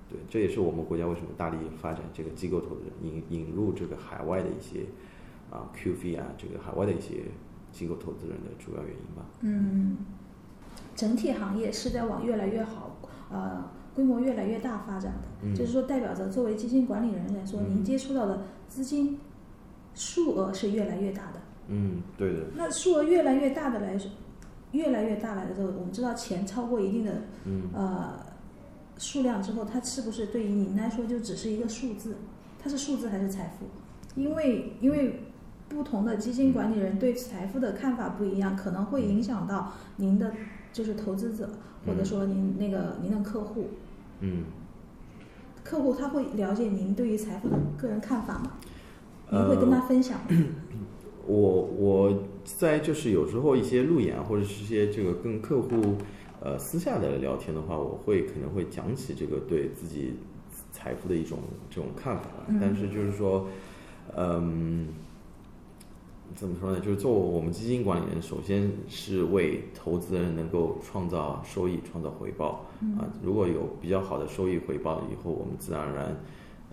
[0.07, 4.85] 对，这也是我们国家为什么大力发展这个机构投资人，引引入这个海外的一些
[5.49, 7.23] 啊 QF 啊，这个海外的一些
[7.71, 9.25] 机构投资人的主要原因吧。
[9.41, 9.97] 嗯，
[10.95, 12.95] 整体行业是在往越来越好，
[13.31, 15.27] 呃，规模越来越大发展的。
[15.41, 19.19] 嗯就是说，代表着作为基金管理人来说，您接触到的资金
[19.97, 21.41] 数额是越来越大的。
[21.67, 24.11] 嗯，对的，那数额越来越大的来说，
[24.71, 28.13] 越来越大来的时候，我们知道钱超过一定的嗯呃
[28.97, 32.15] 数量之后，它是不是对于您来说就只是一个数字？
[32.63, 33.65] 它是数字还是财富？
[34.15, 35.23] 因为因为
[35.67, 40.31] 不同的基金管理人对财富的看法不一样，可能会影响到您的
[40.71, 41.49] 就是投资者，
[41.85, 43.67] 或者说您那个您的客户。
[44.21, 44.45] 嗯。
[45.63, 48.53] 客户他会了解您对于财富的个人看法吗？
[49.29, 50.45] 您呃会跟他分享吗？
[51.25, 51.37] 我
[51.77, 55.95] 我在就是有时候一些路演啊或者是一些这个跟客户
[56.41, 60.13] 呃私下的聊天的话，我会可能会讲起这个对自己
[60.71, 63.47] 财富的一种这种看法，嗯但是就是说，
[64.15, 64.87] 嗯。
[66.35, 66.79] 怎么说呢？
[66.81, 72.65] 就是做我们基金管理人，首先是为投资人能够创造收益、创造回报
[72.99, 73.07] 啊。
[73.23, 76.15] 如果有比较好的收益回报以后，我们自然而然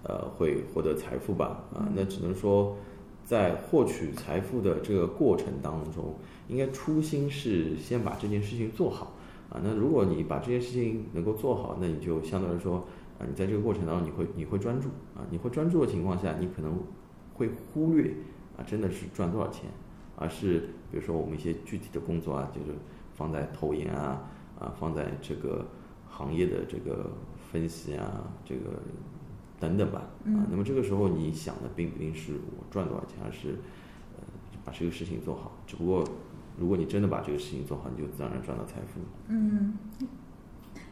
[0.05, 1.89] 呃会获得财富吧啊。
[1.95, 2.77] 那只能说，
[3.25, 6.15] 在获取财富的这个过程当中，
[6.49, 9.13] 应该初心是先把这件事情做好
[9.51, 9.61] 啊。
[9.65, 12.77] 那如果你把这件事情能够做好，那你就相对来说
[13.19, 16.79] 啊，你在这个过程当中你会你会专注啊，你会专注的情况下，你可能
[17.33, 18.13] 会忽略
[18.57, 19.71] 啊，真的是赚多少钱，
[20.17, 22.77] 而是比如说我们一些具体的工作啊，就是
[23.15, 24.23] 放在投研啊
[24.59, 25.65] 啊，放在这个
[26.09, 27.11] 行业的这个
[27.51, 28.63] 分析啊，这个
[29.65, 30.47] 等等吧啊。
[30.51, 33.57] 那么这个时候你想的并不一定是我赚多少钱，而是
[34.17, 34.25] 呃
[34.65, 35.53] 把这个事情做好。
[35.67, 36.05] 只不过
[36.59, 39.01] 如果你真的把这个事情做好，你就自然而然赚到财富。
[39.29, 39.75] 嗯，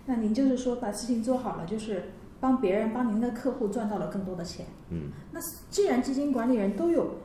[0.07, 4.67] 那您就是说把事情做好了，就是帮别人、帮您的客户赚到了更多的钱。
[4.91, 7.19] 嗯，那既然基金管理人都有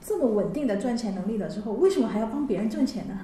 [0.00, 3.18] 这么稳定的赚钱能力了之后，为什么还要帮别人赚钱呢？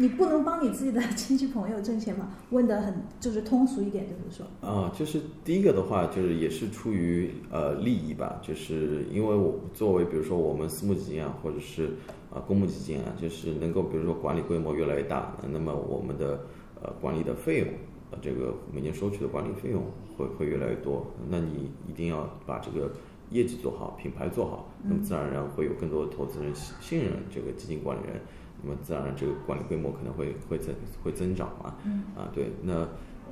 [0.00, 2.30] 你不能帮你自己的 亲戚朋友挣钱吗？
[2.50, 11.90] 问的很就是通俗一点，就是说，啊，就是第一个的话，就是也是出于呃利益吧，就是因为我作为比如说我们私募基金啊，或者是
[12.32, 16.40] 啊公募基金啊，就是能够比如说管理规模越来越大，那么我们的
[16.80, 17.68] 呃管理的费用，
[18.12, 19.82] 呃这个每年收取的管理费用
[20.16, 22.92] 会会越来越多，那你一定要把这个
[23.30, 28.20] 业绩做好，品牌做好，那么自然而然会有更多的投资人信信任这个基金管理人。
[28.62, 31.76] 那么自然而然这个管理规模可能会会增会增长嘛，
[32.16, 32.74] 啊对，那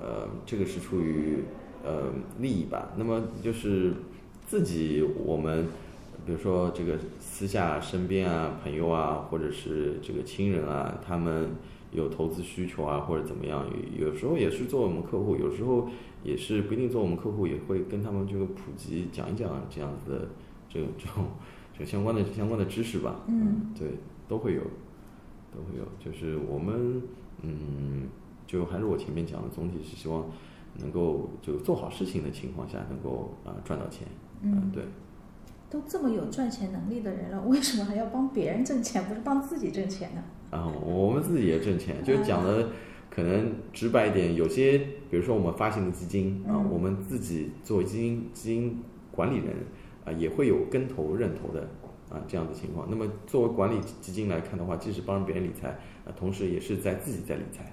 [0.01, 1.39] 呃这个是出于
[1.85, 2.93] 呃利益吧。
[2.97, 3.93] 那么就是
[4.47, 5.67] 自己我们
[6.25, 11.51] 比如说这个私下身边啊朋友啊，或者是这个亲人啊，他们
[11.91, 13.65] 有投资需求啊或者怎么样，
[13.99, 15.89] 有有时候也是做我们客户，有时候
[16.23, 20.29] 也是不一定做我们客户，也会跟他们这个普及讲一讲这样子的
[20.69, 21.25] 这种这种
[21.77, 23.23] 这相关的相关的知识吧。
[23.27, 23.89] 嗯，对，
[24.29, 24.61] 都会有。
[25.57, 27.01] 都会有，就是我们，
[27.40, 28.09] 嗯，
[28.47, 30.27] 就还是我前面讲的，总体是希望
[30.79, 34.07] 能够就做好事情的情况下，能够啊、赚到钱，
[34.42, 34.85] 嗯对，
[35.71, 40.23] 都这么有赚钱能力的人了，为什么还要帮别人挣钱，不是帮自己挣钱呢？
[40.51, 42.69] 啊，我们自己也挣钱，就讲的
[43.11, 44.79] 可能直白一点，有些
[45.11, 48.79] 比如说我们发行的基金啊，嗯我们自己作为基金基金
[49.11, 49.57] 管理人
[50.05, 51.69] 啊，也会有跟投认投的
[52.11, 52.87] 啊这样的情况。
[52.90, 55.69] 那么作为管理基金来看的话，既是帮别人理财
[56.05, 57.64] 啊，同时也是在自己在理财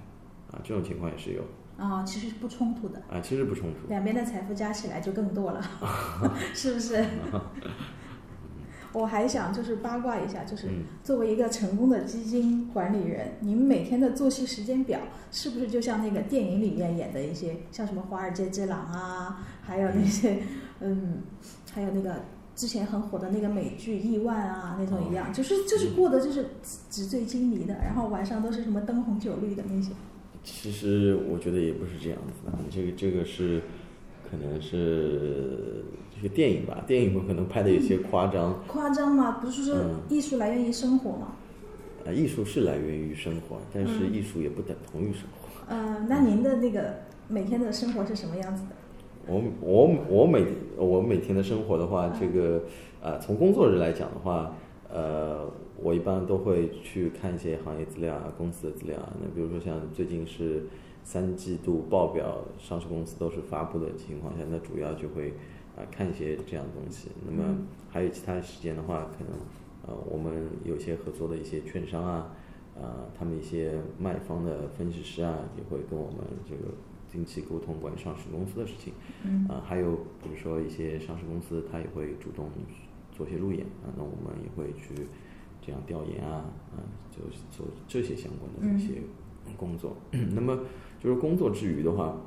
[0.51, 1.41] 啊，这种情况也是有
[1.75, 3.87] 啊、其实是不冲突的，啊，其实不冲突。
[3.89, 5.61] 两边的财富加起来就更多了，
[6.53, 7.03] 是不是？
[8.93, 14.99] 我还想就是八卦一下，就是嗯作为一个成功的基金管理人，您每天的作息时间表
[15.31, 20.37] 是不是就像那个电影里面演的一些，像什么《华尔街之狼》啊，还有那些，
[20.79, 21.23] 嗯，
[21.73, 22.23] 还有那个
[22.55, 26.45] 之前很火的那个美剧《亿万》啊那种一样，就是就是过的就是
[26.89, 29.91] 纸醉金迷的，然后晚上都是什么灯红酒绿的那些。
[30.43, 33.61] 其实我觉得也不是这样子的，这个这个是
[34.29, 35.83] 可能是
[36.15, 38.53] 这个电影吧，电影可能拍的有些夸张。
[38.67, 39.39] 夸张吗？
[39.41, 41.29] 不是说嗯艺术来源于生活吗？
[42.05, 45.49] 啊，艺术是来源于生活，但是嗯艺术也不等同于生活。
[45.73, 46.93] 呃，那您的那个
[47.29, 48.75] 每天的生活是什么样子的？
[49.27, 50.45] 我我我每
[50.77, 52.63] 我每天的生活的话，这个
[53.01, 54.53] 呃，从工作日来讲的话，
[54.89, 55.49] 呃，
[55.81, 59.13] 我一般都会去看一些行业资料啊、公司的资料啊。
[59.21, 60.63] 那比如说像最近是
[61.03, 65.33] 三季度报表，上市公司都是发布的情况下，那主要就会
[65.75, 67.09] 啊、看一些这样的东西。
[67.25, 69.33] 那么嗯还有其他时间的话，可能
[69.87, 72.29] 呃我们有些合作的一些券商啊，
[72.79, 76.73] 啊、他们一些卖方的分析师啊，也会跟我们这个
[77.13, 78.91] 定期沟通关于上市公司的事情。
[79.23, 82.49] 嗯啊，还有比如说一些上市公司，他也会主动
[83.11, 85.07] 做些路演啊，那我们也会去
[85.61, 86.43] 这样调研啊，
[86.75, 88.95] 啊，就是做这些相关的一些
[89.55, 89.95] 工作。
[90.33, 90.59] 那么
[90.99, 92.17] 就是工作之余的话，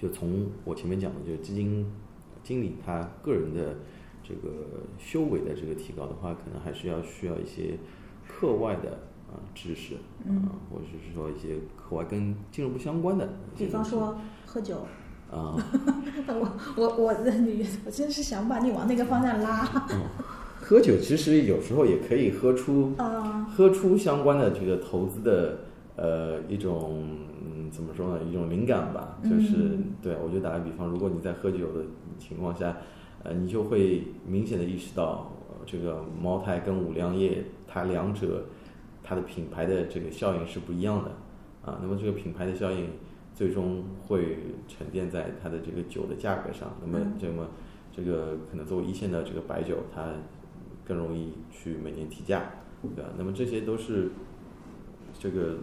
[0.00, 1.84] 就从我前面讲的，就是基金
[2.44, 3.76] 经理他个人的
[4.22, 7.76] 这个修为的这个提高的话，可能还是要需要一些
[8.26, 9.94] 课外的啊知识
[10.26, 10.32] 啊，
[10.70, 14.86] 或者是说一些课外跟金融不相关的比方说喝酒。
[15.30, 15.56] 啊。
[16.26, 19.64] 我我我你我真是想把你往那个方向拉。
[20.60, 25.60] 喝酒其实有时候也可以喝出啊喝出相关的这个投资的
[25.96, 31.84] 呃一种嗯怎么说呢一种灵感吧，就是、嗯对我就打个比方，如果你在喝酒的
[32.18, 32.76] 情况下，
[33.22, 38.46] 呃你就会明显的意识到、呃这个茅台跟五粮液它两者
[39.08, 41.10] 它的品牌的这个效应是不一样的
[41.64, 42.90] 啊，那么这个品牌的效应
[43.34, 44.36] 最终会
[44.68, 47.48] 沉淀在它的这个酒的价格上，那么嗯这么
[47.90, 50.12] 这个可能作为一线的这个白酒，它
[50.84, 52.50] 更容易去每年提价，
[52.82, 53.10] 对吧？
[53.16, 54.10] 那么这些都是
[55.18, 55.56] 这个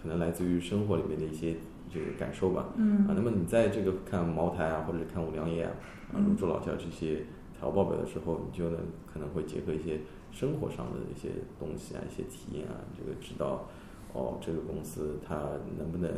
[0.00, 1.56] 可能来自于生活里面的一些
[1.92, 2.68] 这个感受吧。
[2.76, 5.72] 嗯啊，那么你在这个看茅台啊，或者是看五粮液啊，
[6.14, 7.24] 泸州老窖这些
[7.58, 8.78] 财务报表的时候，你就能
[9.12, 9.98] 可能会结合一些
[10.32, 11.28] 生活上的一些
[11.60, 13.68] 东西啊，一些体验啊，这个知道
[14.12, 15.36] 哦，这个公司它
[15.78, 16.10] 能不能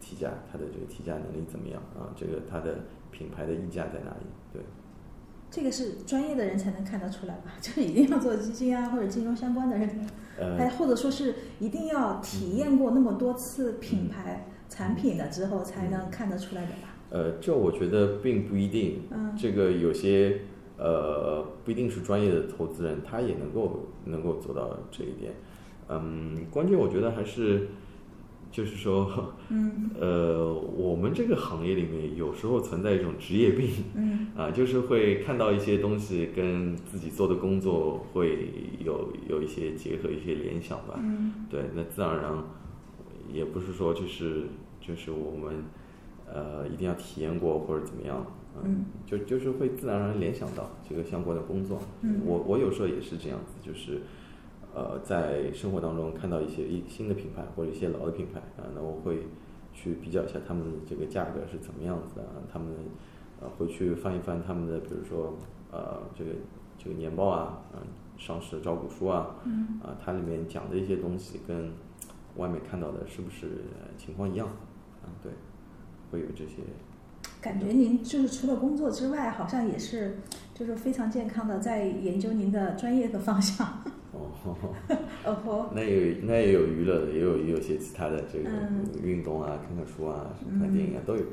[0.00, 2.14] 提价，它的这个提价能力怎么样啊？
[2.16, 2.78] 这个它的
[3.10, 4.26] 品牌的溢价在哪里？
[4.52, 4.62] 对。
[5.48, 7.52] 这个是专业的人才能看得出来吧？
[7.60, 10.06] 就是一定要做基金啊或者金融相关的人，
[10.38, 16.94] 呃还或者说是一定要体验过那么多次品牌产品了之后才能看得出来的吧？
[17.10, 19.02] 呃，这我觉得并不一定。
[19.12, 20.40] 嗯这个有些
[20.78, 25.32] 呃不一定是专业的投资人，他也能够能够做到这一点。
[25.88, 27.68] 嗯，关键我觉得还是
[28.50, 40.98] 就是说，嗯呃，我们这个行业里面有时候存在一种职业病嗯啊，就是会看到一些东西跟自己做的工作会有有一些结合、一些联想吧。
[40.98, 42.32] 嗯对，那自然而然
[43.32, 44.44] 也不是说就是
[44.80, 45.64] 就是我们
[46.32, 48.24] 呃一定要体验过或者怎么样，
[48.64, 51.78] 嗯就就是会自然而然联想到这个相关的工作。
[52.02, 54.00] 嗯我我有时候也是这样子，就是
[54.74, 59.26] 呃在生活当中看到一些一新的品牌或者一些老的品牌啊，那我会
[59.72, 62.68] 去比较一下他们的这个价格是怎么样子的啊，他们
[63.40, 65.36] 呃会去翻一翻他们的比如说
[65.70, 66.30] 呃这个
[66.78, 67.80] 这个年报啊，嗯
[68.18, 71.70] 上市的招股书啊，嗯啊，它里面讲的一些东西跟
[72.36, 73.46] 外面看到的是不是
[73.78, 74.46] 呃情况一样？
[75.02, 75.32] 啊，对，
[76.10, 76.62] 会有这些。
[77.46, 80.16] 感觉您就是除了工作之外，好像也是
[80.52, 83.64] 就是非常健康的在研究您的专业的方向。
[84.12, 84.32] 哦，
[85.24, 88.84] 哦吼， 那也有那也有娱乐的，也有也有些其他的这个嗯。
[89.00, 91.22] 运动啊，看看书啊，什么看电影啊都有。
[91.22, 91.26] 啊，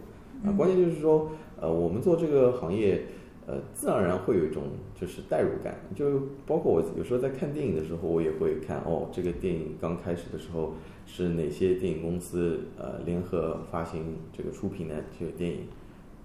[0.43, 0.55] 嗯。
[0.55, 3.03] 关键就是说，呃，我们做这个行业，
[3.47, 10.73] 呃，自然而然会有一种就是代入感，就包括我有时候在看电影的时候，我也会看哦，这个电影刚开始的时候
[11.07, 15.61] 是哪些电影公司呃联合发行这个出品的这个电影，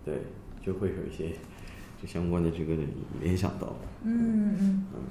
[0.08, 0.22] 对，
[0.64, 1.32] 就会有一些
[2.00, 2.74] 就相关的这个
[3.20, 3.76] 联想到。
[4.02, 5.02] 嗯嗯嗯，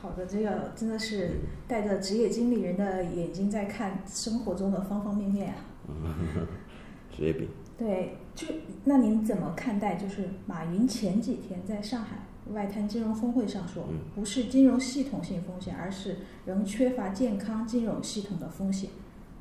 [0.00, 5.54] 好的，这个真的是带着职业经理人的眼睛在看生活中的方方面面啊。
[7.14, 7.46] 职业病。
[7.76, 8.46] 对，就
[8.84, 9.96] 那您怎么看待？
[9.96, 18.88] 就是马云前几天在上海外滩金融峰会上说嗯，不是金融系统性风险，而是仍缺乏健康金融系统的风险。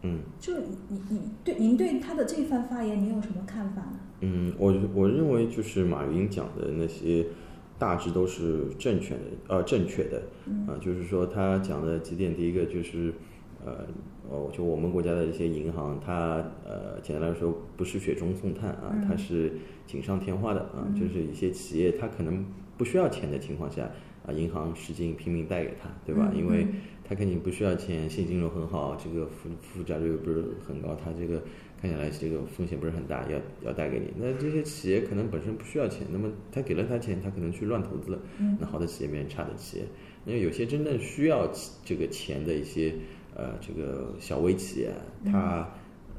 [0.01, 0.19] 嗯。
[0.39, 3.99] 就你你你对您对他的这番发言，您有什么看法呢？
[4.21, 7.25] 嗯，我我认为就是马云讲的那些
[7.77, 10.23] 大致都是正确的，呃，正确的，
[10.67, 13.13] 啊，就是说他讲的几点，第一个就是，
[13.63, 13.85] 呃，
[14.27, 19.53] 哦，就我们国家的一些银行，它呃，简单来说不是雪中送炭啊，它是
[19.85, 22.43] 锦上添花的啊，就是一些企业它可能
[22.75, 23.87] 不需要钱的情况下，
[24.25, 26.31] 啊，银行使劲拼命贷给他，对吧？
[26.35, 26.65] 因为
[27.07, 31.41] 他肯定不需要钱，现金流很好，这个负负债率不是很高，他这个。
[31.79, 34.11] 看起来这个风险不是很大，要要贷给你。
[34.17, 38.19] 那这些企业可能本身不需要钱，那么他给了他钱，他可能去乱投资了。
[38.59, 39.83] 那好的企业变成差的企业。
[40.25, 41.47] 因为有些真正需要
[41.85, 42.95] 这个钱的一些
[43.35, 44.91] 呃这个小微企业，
[45.23, 45.69] 它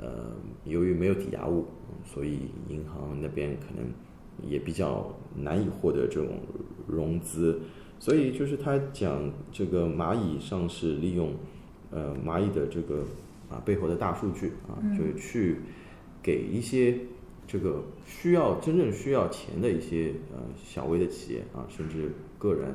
[0.01, 1.67] 呃由于没有抵押物，
[2.05, 3.85] 所以银行那边可能
[4.49, 6.39] 也比较难以获得这种
[6.87, 7.61] 融资。
[7.99, 11.35] 所以就是他讲这个蚂蚁上市利用
[11.91, 13.05] 呃蚂蚁的这个。
[13.51, 15.57] 啊，背后的大数据啊，就是去
[16.23, 16.95] 给一些
[17.47, 22.75] 这个需要真正需要钱的一些呃小微的企业啊，甚至个人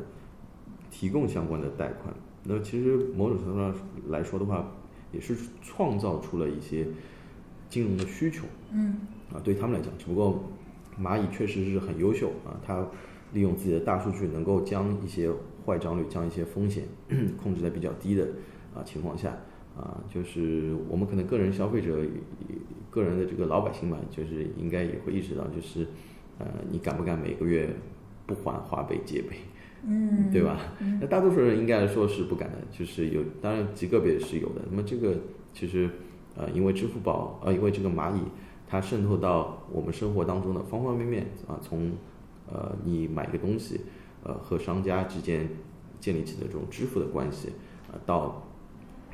[0.90, 2.12] 提供相关的贷款。
[2.44, 3.76] 那其实某种程度上
[4.08, 4.68] 来说的话，
[5.12, 6.88] 也是创造出了一些
[7.70, 8.46] 金融的需求。
[8.72, 8.98] 嗯。
[9.32, 10.44] 啊，对他们来讲，只不过
[11.00, 12.84] 蚂蚁确实是很优秀啊，它
[13.34, 15.30] 利用自己的大数据，能够将一些
[15.66, 16.86] 坏账率、将一些风险
[17.42, 18.26] 控制在比较低的
[18.74, 19.38] 啊情况下。
[19.76, 21.98] 啊，就是我们可能个人消费者、
[22.92, 25.88] 个人的这个老百姓嘛，就是应该也会意识到，就是
[26.38, 27.68] 呃，你敢不敢每个月
[28.28, 29.30] 不还花呗借呗？
[29.84, 30.60] 嗯，对吧？
[31.02, 34.62] 那大多数人应该来说是不敢的，就是有，当然极个别是有的。
[34.70, 35.16] 那么这个
[35.54, 35.90] 其实
[36.36, 38.20] 呃，因为支付宝呃，因为这个蚂蚁
[38.68, 41.94] 它渗透到我们生活当中的方方面面啊，从
[42.54, 43.82] 呃你买一个东西
[44.24, 45.50] 呃和商家之间
[46.00, 47.50] 建立起的这种支付的关系
[47.92, 48.44] 呃，到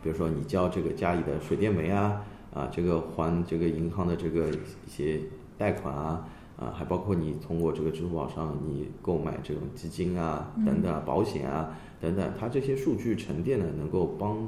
[0.03, 2.21] 比如说你交这个家里的水电煤啊，
[2.53, 5.21] 啊，这个还这个银行的这个一些
[5.57, 14.47] 贷款啊，啊，还包括你通过这个支付宝上你购买这种基金啊等等保险啊等等，它这些数据沉淀呢，能够帮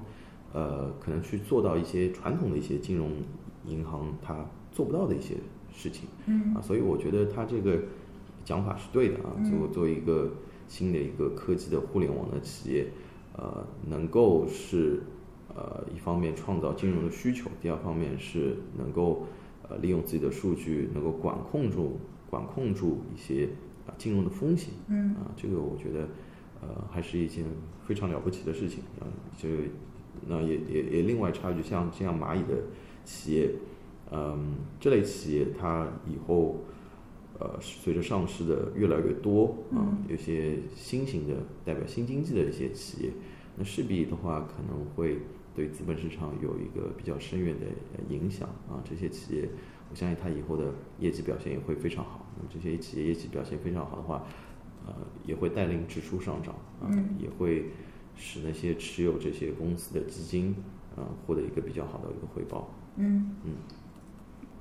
[0.53, 3.11] 呃可能去做到一些传统的一些金融
[3.65, 5.35] 银行它做不到的一些
[5.73, 7.77] 事情，嗯，啊，所以我觉得它这个
[8.43, 10.31] 讲法是对的啊，作作为一个
[10.67, 12.87] 新的一个科技的互联网的企业，
[13.37, 15.01] 呃，能够是。
[15.53, 19.27] 呃，一方面创造金融的需求，第二方面是能够
[19.67, 21.99] 呃利用自己的数据，能够管控住
[22.29, 23.49] 管控住一些
[23.85, 24.73] 啊金融的风险。
[24.87, 26.07] 嗯啊，这个我觉得
[26.61, 27.43] 呃还是一件
[27.85, 29.03] 非常了不起的事情啊。
[29.37, 29.49] 就
[30.25, 32.55] 那也也也另外插一句，像像蚂蚁的
[33.03, 33.51] 企业，
[34.09, 36.61] 嗯，这类企业它以后
[37.41, 43.11] 呃随着上市的越来越多啊，有些新型的代表新经济的一些企业，
[43.57, 45.17] 那势必的话可能会。
[45.53, 47.65] 对资本市场有一个比较深远的
[48.07, 49.49] 影响啊，这些企业，
[49.89, 52.25] 我相信它以后的业绩表现也会非常好。
[52.37, 54.25] 那么这些企业业绩表现非常好的话，
[54.87, 56.87] 呃，也会带领指数上涨啊，
[57.19, 57.65] 也会
[58.15, 60.55] 使那些持有这些公司的基金
[60.95, 62.73] 啊获得一个比较好的一个回报。
[62.95, 63.51] 嗯嗯。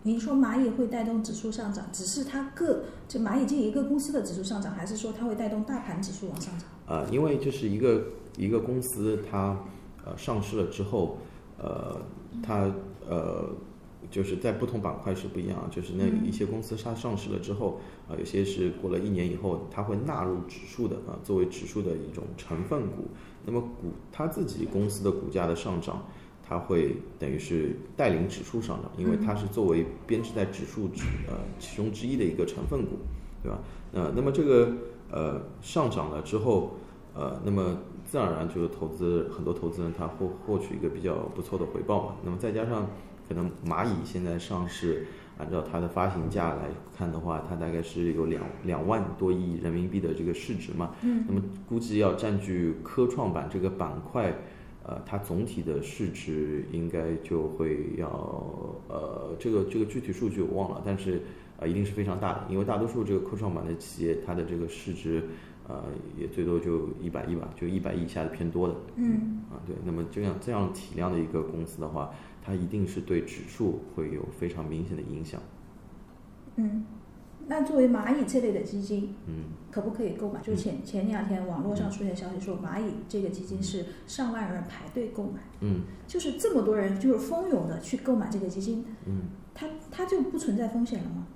[0.03, 6.99] 您说蚂蚁会带动指数上涨，只是它个就蚂蚁这一个公司的指数上涨，还是说它会带动大盘指数往上涨？
[6.99, 8.05] 啊，因为就是一个
[8.37, 9.57] 一个公司它。
[10.03, 11.19] 呃，上市了之后，
[11.59, 12.01] 呃，
[12.43, 12.73] 它
[13.07, 13.51] 呃，
[14.11, 23.09] 就是在不同板块是不一样，就是那一些公司它上市了之后，啊，有些是过了一年以后，它会纳入指数的啊，作为指数的一种成分股。
[23.45, 26.03] 那么股它自己公司的股价的上涨，
[26.51, 32.99] 它会等于是带领指数上涨，因为它是作为编制在指数之呃其中之一的一个成分股，
[33.43, 33.59] 对吧？
[33.93, 34.73] 呃，那么这个
[35.11, 36.75] 呃上涨了之后，
[37.15, 37.79] 呃，那么。
[38.07, 42.17] 自然而然就是投资很多投资人他获获取一个比较不错的回报嘛。
[42.25, 42.91] 那么再加上
[43.29, 45.07] 可能蚂蚁现在上市，
[45.39, 50.91] 按照它的发行价来看的话，它大概是有两两万多亿人民币的这个市值嘛。
[51.03, 51.25] 嗯。
[51.29, 54.37] 那么估计要占据科创板这个板块，
[54.91, 58.09] 呃，它总体的市值应该就会要
[58.89, 61.23] 呃这个这个具体数据我忘了，但是
[61.59, 65.23] 呃一定是非常大的，因为大多数这个科创板的企业它的这个市值。
[65.69, 65.85] 呃，
[66.19, 68.75] 也最多就一百亿吧，就一百亿以下的偏多的。
[68.97, 69.41] 嗯。
[69.53, 72.11] 啊，对，那么这样这样体量的一个公司的话，
[72.43, 75.41] 它一定是对指数会有非常明显的影响。
[76.57, 76.85] 嗯，
[77.51, 80.41] 那作为蚂蚁这类的基金，嗯，可不可以购买？
[80.41, 85.41] 就前前两天网络上出现消息说，蚂蚁这个基金是上万人排队购买。
[85.59, 85.81] 嗯。
[86.07, 88.85] 就是这么多人，就是蜂拥的去购买这个基金。
[89.05, 89.23] 嗯。
[89.53, 91.27] 它它就不存在风险了吗？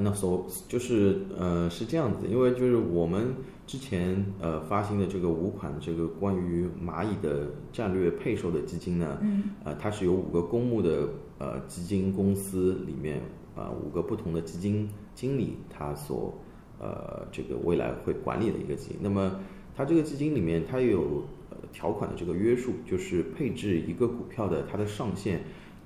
[0.00, 3.34] 那所就是呃是这样子，因为就是我们。
[3.68, 11.06] 之前呃发行的这个五款这个关于蚂蚁的战略配售的基金呢，嗯呃它是由五个公募的
[11.36, 13.20] 呃基金公司里面
[13.54, 14.88] 啊五个不同的基金
[15.20, 16.32] 经理他所
[16.78, 18.98] 呃这个未来会管理的一个基金。
[19.00, 19.40] 那么
[19.76, 25.40] 它这个基金里面它有呃条款的这个约束，就是配置一个股票的它的上限。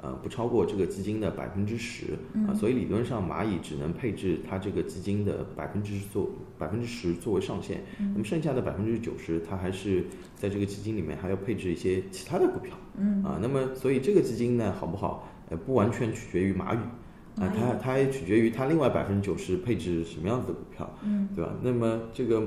[0.05, 2.19] 呃，不超过这个基金的百分之十
[2.49, 6.29] 啊，所以理论上蚂蚁只能配置它这个基金的百分之做
[6.59, 7.81] 百分之十作为上限，
[8.13, 10.05] 那么剩下的百分之九十，它还是
[10.35, 16.81] 在这个基金里面还要配置一些其他的股票，嗯啊，那么所以这个基金呢好不好，呃，不完全取决于蚂蚁，
[17.37, 21.53] 啊，它它也取决于它另外百分之九十配置什么样子的股票，嗯，对吧？
[21.63, 22.43] 那么这个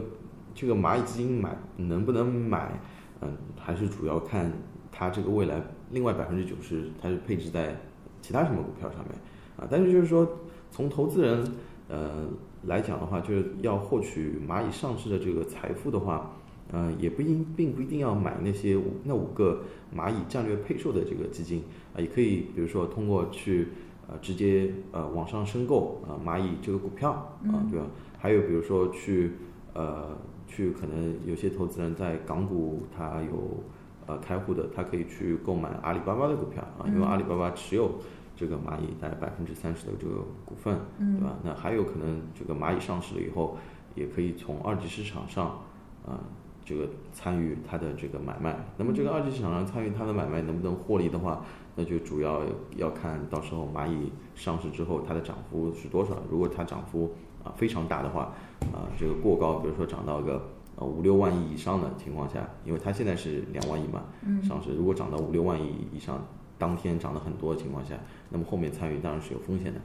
[0.54, 2.80] 这个蚂蚁基金买能不能买，
[3.22, 4.52] 嗯，还是主要看
[4.92, 5.62] 它这个未来。
[5.92, 7.76] 另外百分之九十，它是配置在
[8.22, 9.16] 其他什么股票上面
[9.56, 9.68] 啊？
[9.70, 10.28] 但是就是说，
[10.72, 11.46] 从投资人
[11.88, 12.28] 呃
[12.64, 16.36] 来讲的话，就是要获取蚂蚁上市的这个财富的话，
[16.72, 19.64] 呃，也不一并不一定要买那些那五个
[19.96, 21.64] 蚂蚁战略配售的这个基金
[21.96, 23.68] 啊，也可以比如说通过去
[24.08, 27.86] 呃直接呃网上申购啊蚂蚁这个股票啊，对吧？
[28.18, 29.32] 还有比如说去
[29.74, 33.64] 呃去可能有些投资人在港股他有。
[34.08, 37.90] 呃，开户的他可以去购买阿里巴巴的股票啊，因为阿里巴巴持有
[38.36, 41.36] 这个蚂蚁大概百分之三十的这个股份，对吧？
[41.42, 43.58] 那还有可能这个蚂蚁上市了以后，
[43.96, 45.60] 也可以从二级市场上
[46.06, 46.22] 啊
[46.66, 48.58] 这个参与它的这个买卖。
[48.78, 51.46] 那么这个二级市场上参与它的买卖能不能获利的话，
[51.76, 52.42] 那就主要
[52.76, 56.18] 要看到时候蚂蚁上市之后它的涨幅是多少。
[56.30, 57.14] 如果它涨幅
[57.44, 58.34] 啊非常大的话，
[58.74, 60.50] 啊这个过高，比如说涨到个。
[60.78, 64.04] 呃，五六万亿以上的情况下，因为它现在是两万亿嘛，
[64.44, 66.22] 上市如果涨到五六万亿以上，
[66.58, 67.96] 当天涨得很多的情况下，
[68.30, 69.80] 那么后面参与当然是有风险的。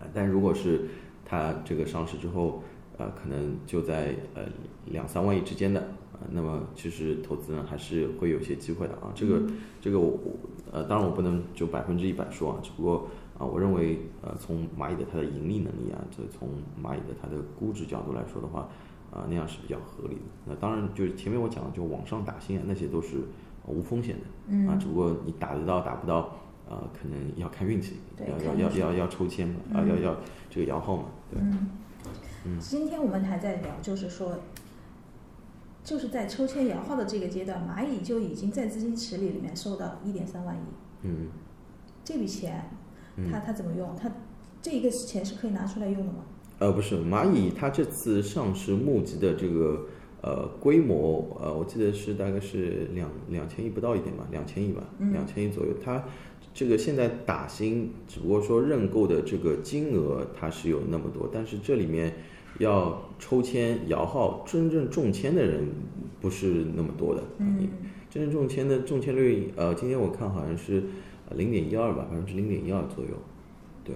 [0.00, 0.88] 啊，但如果是
[1.26, 2.62] 它这个上市之后，
[2.98, 4.42] 呃，可能就在呃
[4.86, 5.80] 两三万亿之间的，
[6.12, 9.10] 啊，那么其实投资人还是会有些机会的啊。
[9.14, 9.40] 这个
[9.80, 10.18] 这个我
[10.70, 16.48] 呃，当然我不能就百分之一百说啊，只不过啊，我认为呃，从蚂蚁的它的盈利能力啊，这从
[16.82, 18.68] 蚂蚁的它的估值角度来说的话。
[19.10, 20.20] 啊，那样是比较合理的。
[20.44, 23.16] 那当然，就是前面我讲的，就网上打新啊，那些都是
[23.64, 24.70] 无风险的。
[24.70, 26.36] 啊，只不过你打得到打不到，
[26.68, 30.14] 呃，可能要看运气，要要要要要抽签嘛，啊，要要
[30.50, 31.40] 这个摇号嘛，对。
[31.40, 31.68] 嗯。
[32.44, 32.58] 嗯。
[32.60, 34.38] 今天我们还在聊，就是说，
[35.82, 40.60] 就是在抽签摇号的这个阶段，蚂蚁就已经在资金池里里面收到一点三万亿。
[41.02, 41.28] 嗯。
[42.04, 42.70] 这笔钱，
[43.30, 43.94] 他他怎么用？
[43.96, 44.10] 他
[44.62, 46.24] 这一个钱是可以拿出来用的吗？
[46.58, 49.86] 呃，不是，蚂蚁它这次上市募集的这个
[50.22, 54.82] 呃规模，呃，我记得是大概是两两千亿不到一点吧，两千亿吧，
[55.12, 55.72] 两千亿左右。
[55.84, 56.02] 它
[56.54, 62.12] 这个现在打新，只不过说认购的这个金额它是有那么多，但是这里面
[62.58, 65.68] 要抽签摇号，真正中签的人
[66.20, 67.22] 不是那么多的。
[67.38, 67.68] 嗯，
[68.10, 70.82] 真正中签的中签率，呃，今天我看好像是
[71.36, 73.10] 零点一二吧，百分之零点一二左右，
[73.84, 73.94] 对。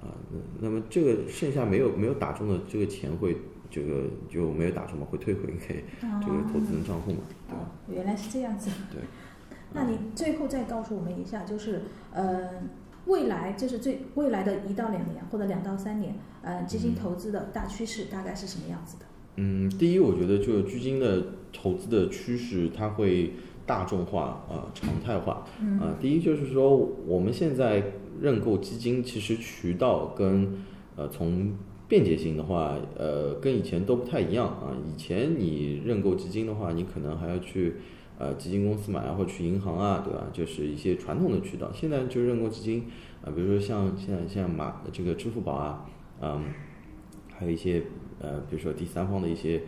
[0.00, 3.36] 啊，那那么这个剩下没有没有打中的这个钱会
[3.70, 7.18] 这个就没有打中嘛，会退回给这个投资人账户嘛？
[7.50, 7.54] 哦，
[7.88, 8.68] 原来是这样子。
[8.90, 9.00] 对。
[9.74, 12.48] 那你最后再告诉我们一下，就是呃，
[13.06, 19.06] 未来就是最未来的一到两年或者两到三年，呃，基金投资的大趋势大概是什么样子的？
[19.36, 23.32] 嗯，第一，我觉得就基金的投资的趋势，它会
[23.64, 25.46] 大众化啊，常态化。
[25.60, 25.78] 嗯。
[25.78, 27.82] 啊，第一就是说我们现在。
[28.20, 30.48] 认购基金其实渠道跟
[30.94, 31.52] 呃从
[31.88, 34.70] 便捷性的话，呃跟以前都不太一样啊。
[34.86, 37.74] 以前你认购基金的话，你可能还要去
[38.22, 40.26] 呃基金公司买啊，或去银行啊，对吧？
[40.32, 41.70] 就是一些传统的渠道。
[41.74, 42.84] 现在就认购基金
[43.24, 45.86] 啊，比如说像现在像马这个支付宝啊，
[46.20, 46.44] 嗯，
[47.36, 47.82] 还有一些
[48.20, 49.62] 呃比如说第三方的一些。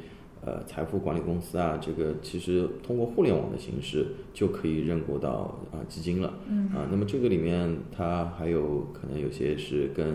[0.46, 6.34] 呃，财富管理公司啊，这个其实通过互联网的形式就可以认购到啊基金了。
[6.46, 6.68] 嗯。
[6.68, 10.06] 啊，那么这个里面它还有可能有些是跟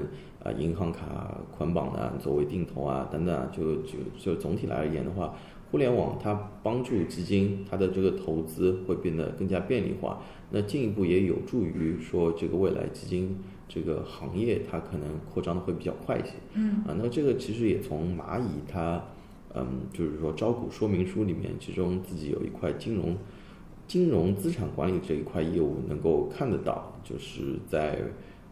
[0.43, 5.33] 啊银行卡捆绑的，作为定投啊等等，就就就总体来而言的话，
[5.69, 16.33] 互联网它帮助基金它的这个投资会变得更加便利化，那进一步也有助于说这个未来基金这个行业它可能扩张的会比较快一些。
[16.53, 16.83] 嗯。
[16.87, 19.03] 啊，那这个其实也从蚂蚁它。
[19.55, 23.17] 嗯，就是说招股说明书里面，其中自己有一块金融、
[23.87, 27.99] 金融资产管理这一块业务能够看得到，就是在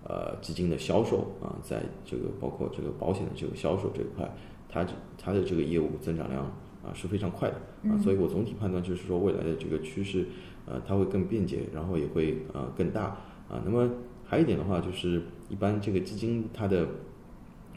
[0.04, 4.28] 呃基金的销售啊，在这个包括这个保险的这个销售这一块，
[4.68, 4.84] 它
[5.20, 6.52] 它的这个业务增长量
[6.88, 7.56] 啊是非常快的
[7.90, 10.26] 啊，所以我总体判断就是说未来的这个趋势，
[10.66, 13.04] 呃，它会更便捷，然后也会呃更大
[13.50, 13.62] 啊。
[13.66, 13.90] 那么
[14.26, 16.88] 还有一点的话，就是一般这个基金它的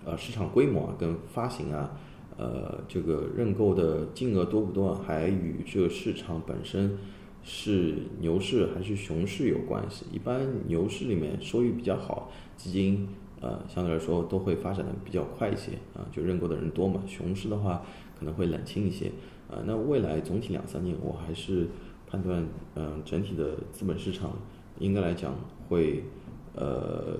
[0.04, 1.90] 呃市场规模啊跟发行啊。
[2.38, 6.96] 呃，这个认购的金额多不多，还与这个市场本身
[7.42, 10.06] 是牛市还是熊市有关系。
[10.10, 13.06] 一般牛市里面收益比较好，基金
[13.42, 17.02] 呃，相对来说都会发展的比较快一些啊，就认购的人多嘛。
[17.06, 17.82] 熊市的话
[18.20, 19.10] 可能会冷清一些
[19.50, 19.64] 啊。
[19.66, 21.66] 那未来总体两三年，我还是
[22.06, 24.36] 判断，嗯，整体的资本市场
[24.78, 25.34] 应该来讲
[25.68, 26.04] 会，
[26.54, 27.18] 呃，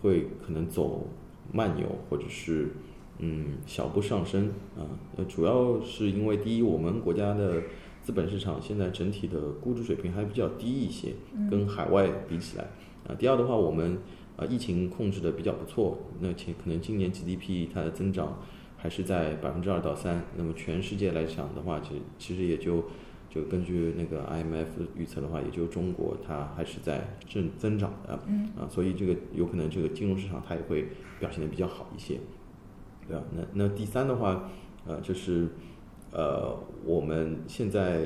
[0.00, 1.06] 会可能走
[1.52, 2.70] 慢牛，或者是
[3.18, 4.48] 嗯小步上升
[4.78, 4.88] 啊。
[5.16, 7.62] 呃，主要是因为第一，我们国家的
[8.00, 11.12] 资本市场现在整体的估值水平还比较低一些，
[11.50, 12.64] 跟海外比起来
[13.06, 13.14] 啊。
[13.18, 13.98] 第二的话，我们
[14.36, 18.40] 啊，疫情控制的比较不错，那前可能今年 GDP 它的增长
[18.84, 22.84] 还是在百分之二到三，那么全世界来讲的话，其实其实也就
[23.30, 32.20] 就根据那个 IMF 预测的话，也就中国它还是在正增长的，嗯，啊，所以这个有可能这个金融市场它也会表现的比较好一些，
[33.08, 33.24] 对吧？
[33.34, 34.50] 那那第三的话，
[34.86, 35.48] 呃，就是
[36.12, 36.54] 呃，
[36.84, 38.04] 我们现在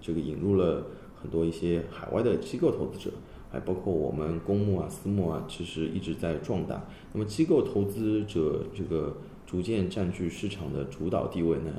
[0.00, 0.86] 这个引入了
[1.20, 3.14] 很多一些海外的机构投资者。
[3.52, 6.88] 还包括我们公募啊、私募啊，其实一直在壮大。
[7.12, 9.16] 那么机构投资者这个
[9.54, 11.70] 逐渐占据市场的主导地位呢？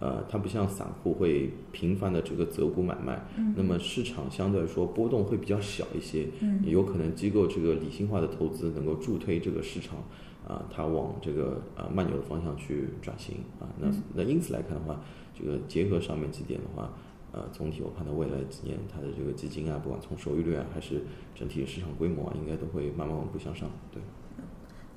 [0.00, 3.22] 呃，它不像散户会频繁的这个择股买卖，
[3.54, 6.26] 那么市场相对来说波动会比较小一些。
[6.40, 9.98] 嗯，有可能机构这个理性化的投资能够助推这个市场
[10.46, 13.68] 啊，它往这个呃慢牛的方向去转型啊。
[13.78, 14.98] 那那因此来看的话，
[15.38, 16.90] 这个结合上面几点的话。
[17.30, 21.02] 呃，总体我看到未来几年它的这个基金啊，不管从收益率啊，还是
[21.34, 23.68] 整体市场规模啊，应该都会慢慢稳步向上。
[23.92, 24.00] 对，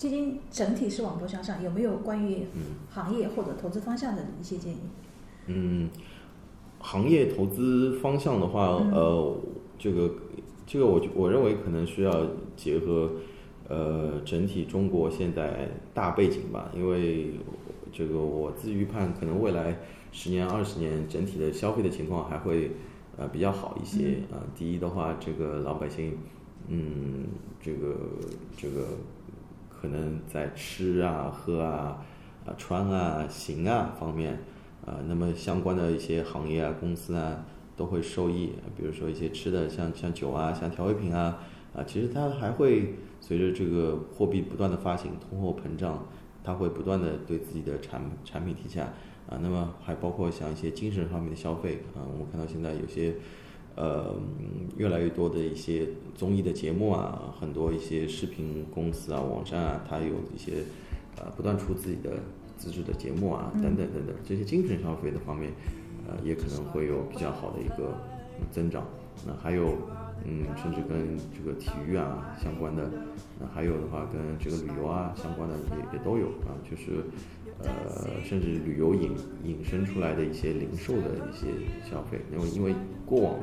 [0.02, 4.78] 基金整体是稳步向上，有没有关于嗯行业或者投资方向的一些建议？
[5.45, 5.91] 嗯，
[6.80, 9.36] 行业投资方向的话，嗯呃，
[9.78, 10.12] 这个
[10.66, 12.26] 这个我我认为可能需要
[12.58, 13.12] 结合
[13.70, 17.36] 呃整体中国现在大背景吧，因为
[17.93, 19.78] 这个我自预判可能未来。
[20.12, 22.72] 十年、二十年，整体的消费的情况还会
[23.18, 24.41] 呃比较好一些啊。
[24.56, 26.18] 第一的话，这个老百姓，
[26.70, 27.28] 嗯，
[27.62, 27.95] 这个
[28.58, 28.88] 这个
[29.82, 32.05] 可能在吃啊、喝啊、
[32.45, 34.39] 啊穿啊、行啊方面
[34.86, 37.43] 啊，那么相关的一些行业啊、公司啊
[37.75, 38.51] 都会受益。
[38.77, 41.39] 比如说一些吃的，像像酒啊、像调味品啊
[41.75, 46.05] 啊，其实它还会随着这个货币不断的发行、通货膨胀，
[46.43, 48.93] 它会不断的对自己的产产品提价。
[49.29, 53.15] 啊，那么还包括像一些精神方面的消费啊，我们看到现在有些，
[53.76, 54.13] 呃，
[54.78, 60.63] 越来越多的一些综艺的节目啊，很多一些视频公司啊、网站啊，它有一些
[61.17, 62.11] 呃不断出自己的
[62.57, 65.51] 自制的节目啊，等等等等，这些精神消费的方面，
[66.05, 67.97] 呃，也可能会有比较好的一个
[68.51, 68.86] 增长。
[69.26, 69.78] 那还有，
[70.26, 72.91] 嗯，甚至跟这个体育啊相关的，
[73.39, 77.03] 那还有的话跟这个旅游啊相关的也也都有啊，就是。
[77.64, 79.12] 呃，甚至旅游引
[79.43, 81.47] 引申出来的一些零售的一些
[81.89, 82.74] 消费，因为因为
[83.05, 83.36] 过往，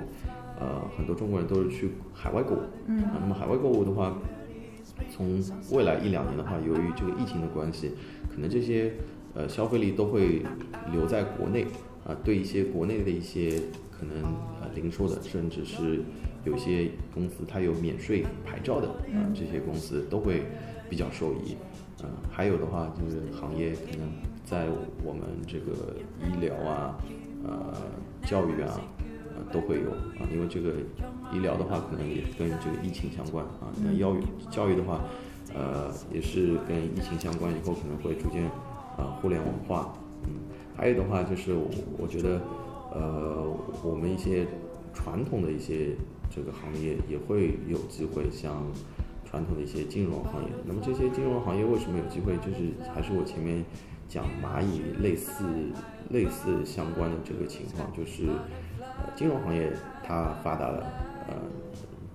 [0.59, 4.17] 呃，很多中国人都是去海外购物，嗯，那么海外购物的话，
[5.11, 5.43] 从
[5.73, 7.93] 未来一两年的话，由于这个疫情的关系，
[8.29, 8.93] 可能这些
[9.35, 10.43] 呃消费力都会
[10.91, 11.65] 留在国内，
[12.05, 13.61] 啊，对一些国内的一些
[13.91, 14.23] 可能
[14.61, 16.03] 呃零售的，甚至是
[16.45, 20.43] 有些公司它有免税牌照的啊，这些公司都会
[20.89, 21.57] 比较受益。
[22.03, 24.09] 嗯，还有的话就是行业可能
[24.45, 24.67] 在
[25.05, 26.97] 我们这个医疗啊、
[27.45, 27.75] 呃
[28.23, 28.81] 教育啊，
[29.37, 30.75] 呃都会有啊，因为这个
[31.33, 35.03] 医疗的话可能也跟这个疫情相关啊，那教育教育的话，
[35.55, 38.45] 呃也是跟疫情相关，以后可能会逐渐
[38.97, 39.93] 啊互联网化。
[40.25, 40.31] 嗯，
[40.77, 41.69] 还有的话就是我
[41.99, 42.41] 我觉得
[42.93, 43.45] 呃
[43.83, 44.47] 我们一些
[44.95, 45.97] 传统的一些
[46.31, 48.65] 这个行业也会有机会像。
[49.29, 52.35] 传统的一些金融行业，那么这些金融行业为什么有机会？
[52.39, 53.63] 就是还是我前面
[54.09, 55.45] 讲蚂蚁类似
[56.09, 58.25] 类似相关的这个情况，就是
[58.81, 59.71] 呃金融行业
[60.03, 60.87] 它发达了，
[61.29, 61.35] 呃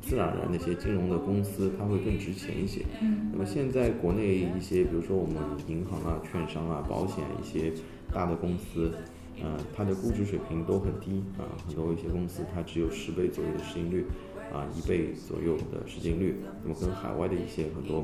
[0.02, 2.84] 自然而然那些金融的公司它会更值钱一些。
[3.00, 3.30] 嗯。
[3.32, 5.36] 那么现在国内一些，比如说我们
[5.68, 7.72] 银行啊、券商啊、保险一些
[8.12, 8.92] 大的公司，
[9.40, 14.04] 呃它的估值水平都很低啊，很多一些公司它只有十倍左右的市盈率。
[14.52, 18.04] 啊，一倍左右的市净率，那么跟海外的一些很多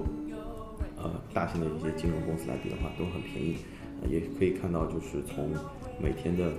[0.98, 3.58] 呃大型的一些金融公司来比的话，都很便宜。
[4.10, 5.52] 也可以看到，就是从
[6.02, 6.54] 每天的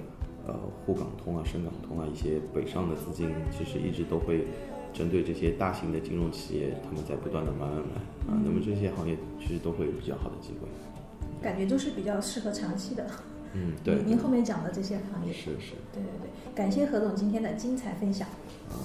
[0.46, 0.54] 呃
[0.84, 4.44] 沪港通啊、深港通啊一些北上的资金，其实一直都会
[4.92, 7.94] 针对这些大型的金融企业，他们在不断的买买买
[8.28, 8.38] 啊。
[8.44, 10.68] 那么这些行业其实都会有比较好的机会。
[11.40, 13.06] 感觉都是比较适合长期的。
[13.54, 14.02] 嗯，对。
[14.04, 15.32] 您后面讲的这些行业。
[15.32, 15.72] 是是。
[15.94, 18.28] 对对对，感谢何总今天的精彩分享。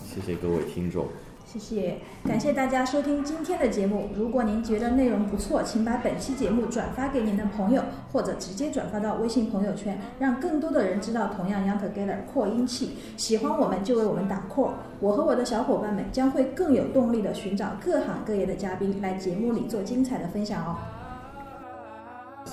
[0.06, 1.08] 谢谢各位听众。
[1.46, 4.10] 谢谢，感谢大家收听今天的节目。
[4.14, 7.82] 如果您觉得内容不错，请把本期节目转发给您的朋友，
[8.12, 12.98] 或者直接转发到微信朋友圈，让更多的人知道同样 Young Together 扩音器。
[13.16, 20.76] 喜欢我们就为我们打 call，我和我的小伙伴们将会更有动力的寻找各行各业的嘉宾来节目里做精彩的分享哦。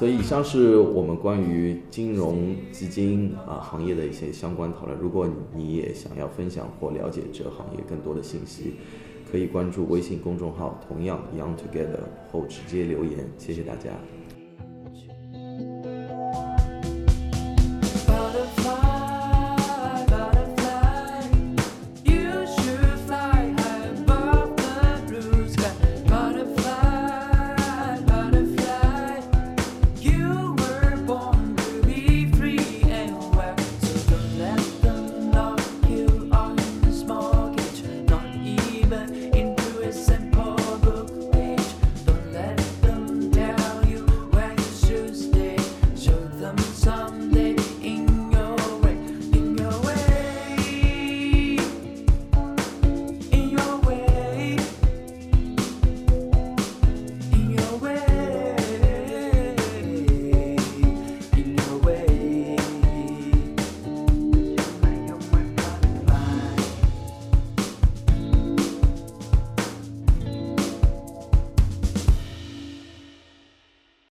[0.02, 4.98] 所以以上是我们关于金融基金啊行业的一些相关讨论。
[4.98, 8.72] 如果你也想要分享或了解这个行业更多的信息，
[9.30, 12.00] 可以关注微信公众号，同样 Young Together
[12.32, 13.30] 后直接留言。
[13.38, 13.90] 谢谢大家。